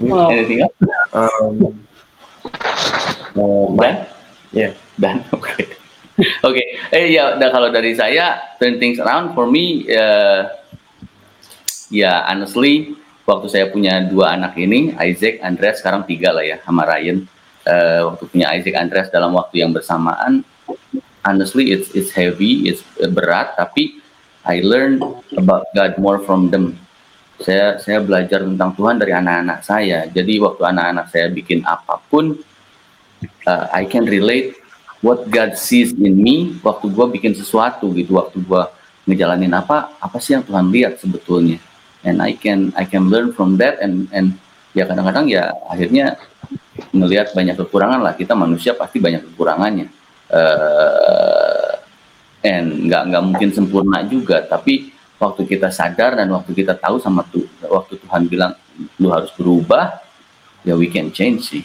[0.00, 0.30] Wow.
[0.30, 0.76] Anything else?
[1.12, 1.86] Um,
[3.34, 4.06] uh, my, Dan?
[4.52, 4.72] yeah.
[4.98, 5.24] Dan.
[6.16, 6.28] Oke.
[6.48, 6.64] Oke.
[6.92, 10.40] Eh ya, nah, kalau dari saya turn things around for me eh,
[11.92, 12.96] ya honestly
[13.28, 17.28] waktu saya punya dua anak ini Isaac, Andreas sekarang tiga lah ya sama Ryan.
[17.66, 20.46] Eh, waktu punya Isaac, Andreas dalam waktu yang bersamaan
[21.26, 22.80] honestly it's it's heavy, it's
[23.12, 24.00] berat tapi
[24.46, 25.02] I learn
[25.34, 26.78] about God more from them.
[27.42, 30.08] Saya saya belajar tentang Tuhan dari anak-anak saya.
[30.08, 32.38] Jadi waktu anak-anak saya bikin apa pun
[33.44, 34.56] uh, I can relate
[35.00, 38.72] what God sees in me waktu gua bikin sesuatu gitu waktu gua
[39.06, 41.60] ngejalanin apa apa sih yang Tuhan lihat sebetulnya?
[42.06, 44.38] And I can I can learn from that and and
[44.76, 46.20] ya kadang-kadang ya akhirnya
[46.92, 48.12] ngelihat banyak kekurangan lah.
[48.14, 49.88] Kita manusia pasti banyak kekurangannya.
[50.26, 51.72] Uh,
[52.42, 54.42] and nggak nggak mungkin sempurna juga.
[54.46, 58.52] Tapi waktu kita sadar dan waktu kita tahu sama tuh waktu Tuhan bilang
[59.00, 60.04] lu harus berubah
[60.60, 61.64] ya we can change sih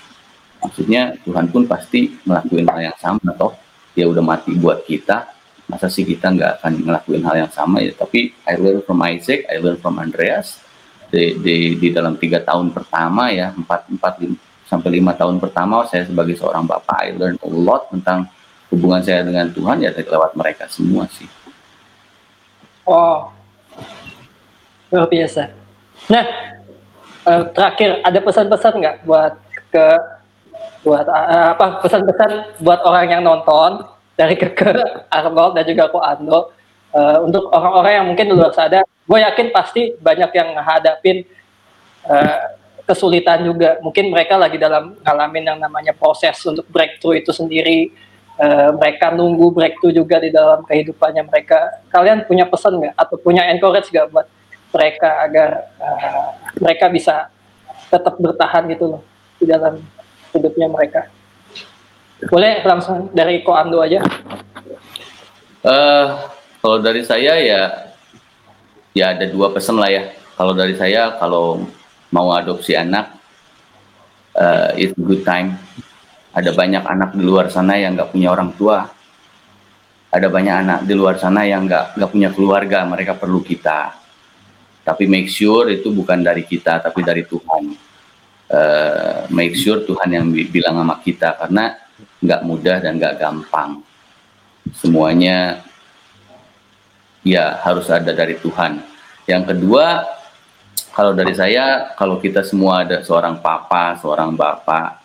[0.62, 3.58] maksudnya Tuhan pun pasti ngelakuin hal yang sama toh
[3.92, 5.28] dia udah mati buat kita
[5.68, 9.48] masa sih kita nggak akan ngelakuin hal yang sama ya tapi I learn from Isaac
[9.50, 10.62] I learn from Andreas
[11.12, 14.24] di, di, di dalam tiga tahun pertama ya empat empat
[14.72, 18.32] sampai lima tahun pertama saya sebagai seorang bapak I learn a lot tentang
[18.72, 21.28] hubungan saya dengan Tuhan ya lewat mereka semua sih.
[22.88, 23.28] Oh,
[24.90, 25.52] luar biasa.
[26.08, 26.26] Nah,
[27.28, 29.36] uh, terakhir ada pesan-pesan nggak buat
[29.70, 29.88] ke
[30.82, 33.86] buat uh, apa pesan-pesan buat orang yang nonton
[34.18, 34.72] dari ke, ke
[35.14, 36.54] Arnold dan juga ko Ando
[36.96, 41.24] uh, untuk orang-orang yang mungkin luar sana, gue yakin pasti banyak yang menghadapin
[42.08, 42.38] uh,
[42.86, 43.80] kesulitan juga.
[43.80, 47.92] Mungkin mereka lagi dalam ngalamin yang namanya proses untuk breakthrough itu sendiri.
[48.42, 51.84] Uh, mereka nunggu breakthrough juga di dalam kehidupannya mereka.
[51.94, 54.28] Kalian punya pesan nggak atau punya encourage nggak buat
[54.72, 56.28] mereka agar uh,
[56.58, 57.28] mereka bisa
[57.92, 59.02] tetap bertahan gitu loh
[59.36, 59.84] di dalam
[60.34, 61.08] hidupnya mereka?
[62.30, 64.02] Boleh langsung dari Ko Ando aja.
[65.62, 66.06] Uh,
[66.62, 67.62] kalau dari saya ya
[68.94, 70.14] ya ada dua pesan lah ya.
[70.38, 71.66] Kalau dari saya kalau
[72.12, 73.22] mau adopsi anak
[74.36, 75.56] uh, it's good time
[76.32, 78.88] ada banyak anak di luar sana yang nggak punya orang tua
[80.12, 83.96] ada banyak anak di luar sana yang nggak nggak punya keluarga mereka perlu kita
[84.84, 87.91] tapi make sure itu bukan dari kita tapi dari Tuhan
[88.52, 91.80] uh, make sure Tuhan yang bilang sama kita karena
[92.22, 93.82] nggak mudah dan nggak gampang.
[94.76, 95.64] Semuanya
[97.26, 98.84] ya harus ada dari Tuhan.
[99.26, 100.06] Yang kedua
[100.92, 105.00] kalau dari saya, kalau kita semua ada seorang papa, seorang bapak,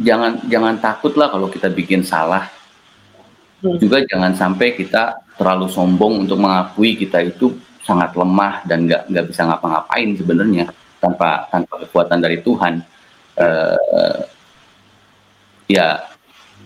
[0.00, 2.48] jangan jangan takutlah kalau kita bikin salah.
[3.60, 9.26] Juga jangan sampai kita terlalu sombong untuk mengakui kita itu sangat lemah dan nggak nggak
[9.34, 12.82] bisa ngapa-ngapain sebenarnya tanpa tanpa kekuatan dari Tuhan.
[13.38, 14.22] Uh,
[15.70, 16.10] ya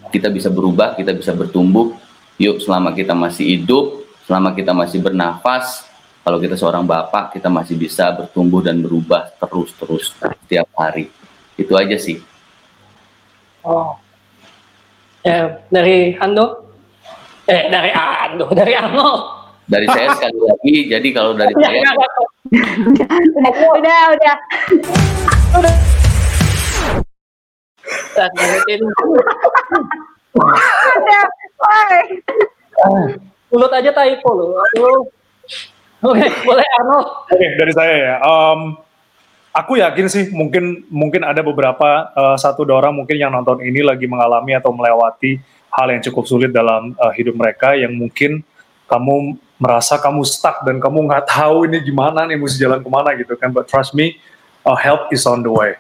[0.09, 1.97] kita bisa berubah, kita bisa bertumbuh.
[2.41, 5.87] Yuk selama kita masih hidup, selama kita masih bernafas,
[6.23, 11.11] kalau kita seorang bapak, kita masih bisa bertumbuh dan berubah terus-terus setiap hari.
[11.59, 12.23] Itu aja sih.
[13.67, 13.99] Oh.
[15.23, 16.67] Ya, dari Ando?
[17.47, 19.11] Eh, dari Ando, dari Ando.
[19.67, 21.91] Dari saya sekali lagi, jadi kalau dari saya...
[22.53, 23.09] udah,
[23.81, 24.37] udah, udah.
[25.57, 25.75] Udah.
[30.93, 31.25] Udah,
[33.53, 34.61] Mulut aja typo loh.
[34.61, 35.09] Aduh.
[36.03, 37.25] Oke, okay, boleh Arno.
[37.31, 38.15] Oke, okay, dari saya ya.
[38.21, 38.77] Um,
[39.55, 43.81] aku yakin sih mungkin mungkin ada beberapa uh, satu dua orang mungkin yang nonton ini
[43.85, 45.41] lagi mengalami atau melewati
[45.73, 48.45] hal yang cukup sulit dalam uh, hidup mereka yang mungkin
[48.91, 53.15] kamu merasa kamu stuck dan kamu nggak tahu ini gimana nih mesti jalan ke mana
[53.15, 53.55] gitu kan.
[53.55, 54.19] But trust me,
[54.67, 55.79] uh, help is on the way.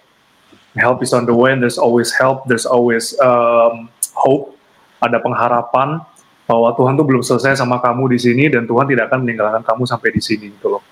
[0.78, 4.54] Help is on the way and there's always help, there's always um, hope,
[5.02, 5.98] ada pengharapan
[6.46, 9.82] bahwa Tuhan tuh belum selesai sama kamu di sini dan Tuhan tidak akan meninggalkan kamu
[9.84, 10.82] sampai di sini gitu loh.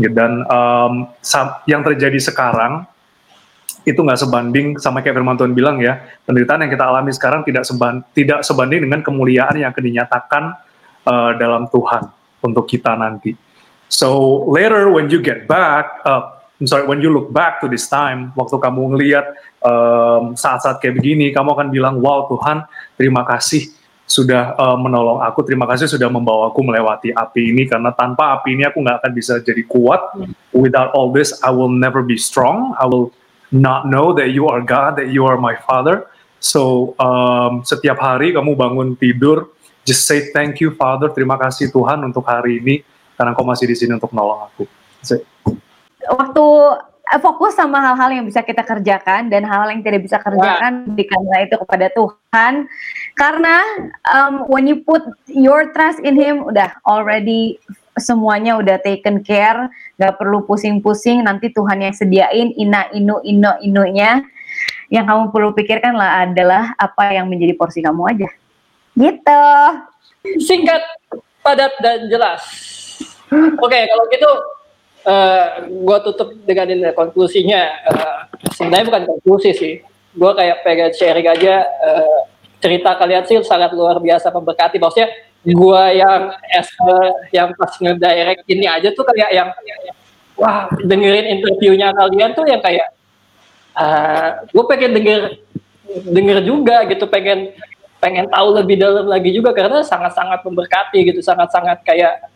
[0.00, 1.10] Dan um,
[1.68, 2.86] yang terjadi sekarang
[3.84, 7.64] itu nggak sebanding sama kayak firman Tuhan bilang ya penderitaan yang kita alami sekarang tidak
[7.64, 10.42] seban tidak sebanding dengan kemuliaan yang akan dinyatakan
[11.08, 13.36] uh, dalam Tuhan untuk kita nanti.
[13.90, 17.88] So later when you get back, uh, I'm sorry, when you look back to this
[17.88, 19.32] time, waktu kamu ngelihat
[19.64, 22.68] um, saat-saat kayak begini, kamu akan bilang, wow Tuhan,
[23.00, 23.72] terima kasih
[24.04, 25.40] sudah uh, menolong aku.
[25.46, 29.12] Terima kasih sudah membawa aku melewati api ini karena tanpa api ini aku nggak akan
[29.16, 30.02] bisa jadi kuat.
[30.52, 32.76] Without all this, I will never be strong.
[32.76, 33.14] I will
[33.48, 36.10] not know that you are God, that you are my Father.
[36.42, 39.48] So um, setiap hari kamu bangun tidur,
[39.84, 41.10] just say thank you Father.
[41.12, 42.82] Terima kasih Tuhan untuk hari ini.
[43.14, 44.64] Karena kau masih di sini untuk menolong aku.
[46.08, 46.46] Waktu
[47.10, 51.42] Eh, fokus sama hal-hal yang bisa kita kerjakan dan hal-hal yang tidak bisa kerjakan berikanlah
[51.42, 52.70] itu kepada Tuhan.
[53.18, 53.56] Karena
[54.14, 57.58] um, when you put your trust in Him udah already
[57.98, 59.66] semuanya udah taken care.
[59.98, 61.26] Gak perlu pusing-pusing.
[61.26, 64.22] Nanti Tuhan yang sediain ina inu ino inunya.
[64.86, 68.30] Yang kamu perlu pikirkan lah adalah apa yang menjadi porsi kamu aja
[69.00, 69.44] gitu.
[70.44, 70.82] Singkat
[71.40, 72.44] padat dan jelas.
[73.32, 74.36] Oke okay, kalau gitu uh,
[75.08, 77.62] eh, gue tutup dengan ini konklusinya.
[77.88, 78.18] Uh,
[78.52, 79.74] sebenarnya bukan konklusi sih.
[80.12, 82.20] Gue kayak pengen sharing aja uh,
[82.60, 84.76] cerita kalian sih sangat luar biasa memberkati.
[84.76, 85.08] Maksudnya
[85.40, 86.68] gua yang es
[87.32, 89.48] yang pas ngedirect ini aja tuh kayak yang
[90.36, 92.92] wah dengerin interviewnya kalian tuh yang kayak
[93.76, 95.20] uh, gue pengen denger
[96.12, 97.56] denger juga gitu pengen
[98.00, 102.26] pengen tahu lebih dalam lagi juga karena sangat-sangat memberkati gitu sangat-sangat kayak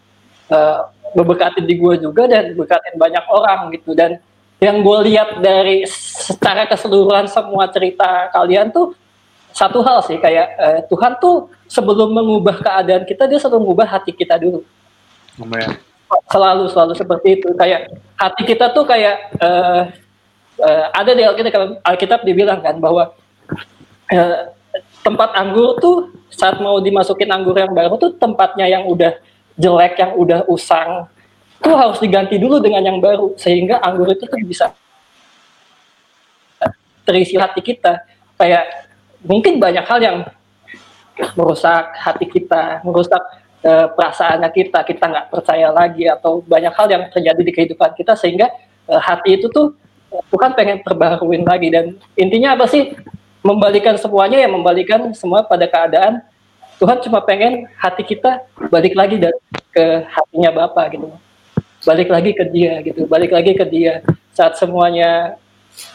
[0.53, 4.21] uh, memberkati di gue juga dan memberkati banyak orang gitu dan
[4.61, 8.93] yang gue lihat dari secara keseluruhan semua cerita kalian tuh
[9.55, 14.11] satu hal sih kayak uh, Tuhan tuh sebelum mengubah keadaan kita dia selalu mengubah hati
[14.11, 14.67] kita dulu.
[15.41, 15.79] Amen.
[16.31, 19.91] Selalu selalu seperti itu kayak hati kita tuh kayak uh,
[20.59, 23.15] uh, ada di Alkitab, Alkitab dibilang kan bahwa
[25.05, 25.97] tempat anggur tuh
[26.33, 29.13] saat mau dimasukin anggur yang baru tuh tempatnya yang udah
[29.55, 31.07] jelek yang udah usang
[31.61, 34.73] tuh harus diganti dulu dengan yang baru sehingga anggur itu tuh bisa
[37.05, 38.05] terisi hati kita.
[38.35, 38.91] Kayak
[39.23, 40.19] mungkin banyak hal yang
[41.39, 43.21] merusak hati kita, merusak
[43.63, 48.19] uh, perasaannya kita, kita nggak percaya lagi atau banyak hal yang terjadi di kehidupan kita
[48.19, 48.51] sehingga
[48.91, 49.77] uh, hati itu tuh
[50.33, 51.71] bukan pengen perbaharuin lagi.
[51.71, 52.91] Dan intinya apa sih
[53.45, 56.25] membalikan semuanya ya membalikan semua pada keadaan
[56.81, 58.43] Tuhan cuma pengen hati kita
[58.73, 59.37] balik lagi dan
[59.71, 61.13] ke hatinya Bapak gitu.
[61.85, 64.01] Balik lagi ke dia gitu balik lagi ke dia
[64.33, 65.37] saat semuanya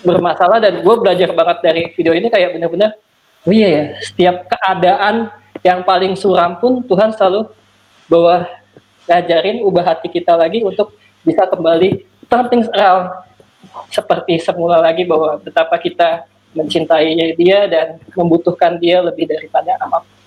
[0.06, 0.62] bermasalah.
[0.62, 2.96] Dan gue belajar banget dari video ini kayak bener-bener
[3.44, 5.34] oh iya ya setiap keadaan
[5.66, 7.50] yang paling suram pun Tuhan selalu
[8.08, 8.48] bawa
[9.10, 10.96] ngajarin ubah hati kita lagi untuk
[11.26, 13.10] bisa kembali turn things around.
[13.92, 20.19] Seperti semula lagi bahwa betapa kita mencintai dia dan membutuhkan dia lebih daripada apa pun.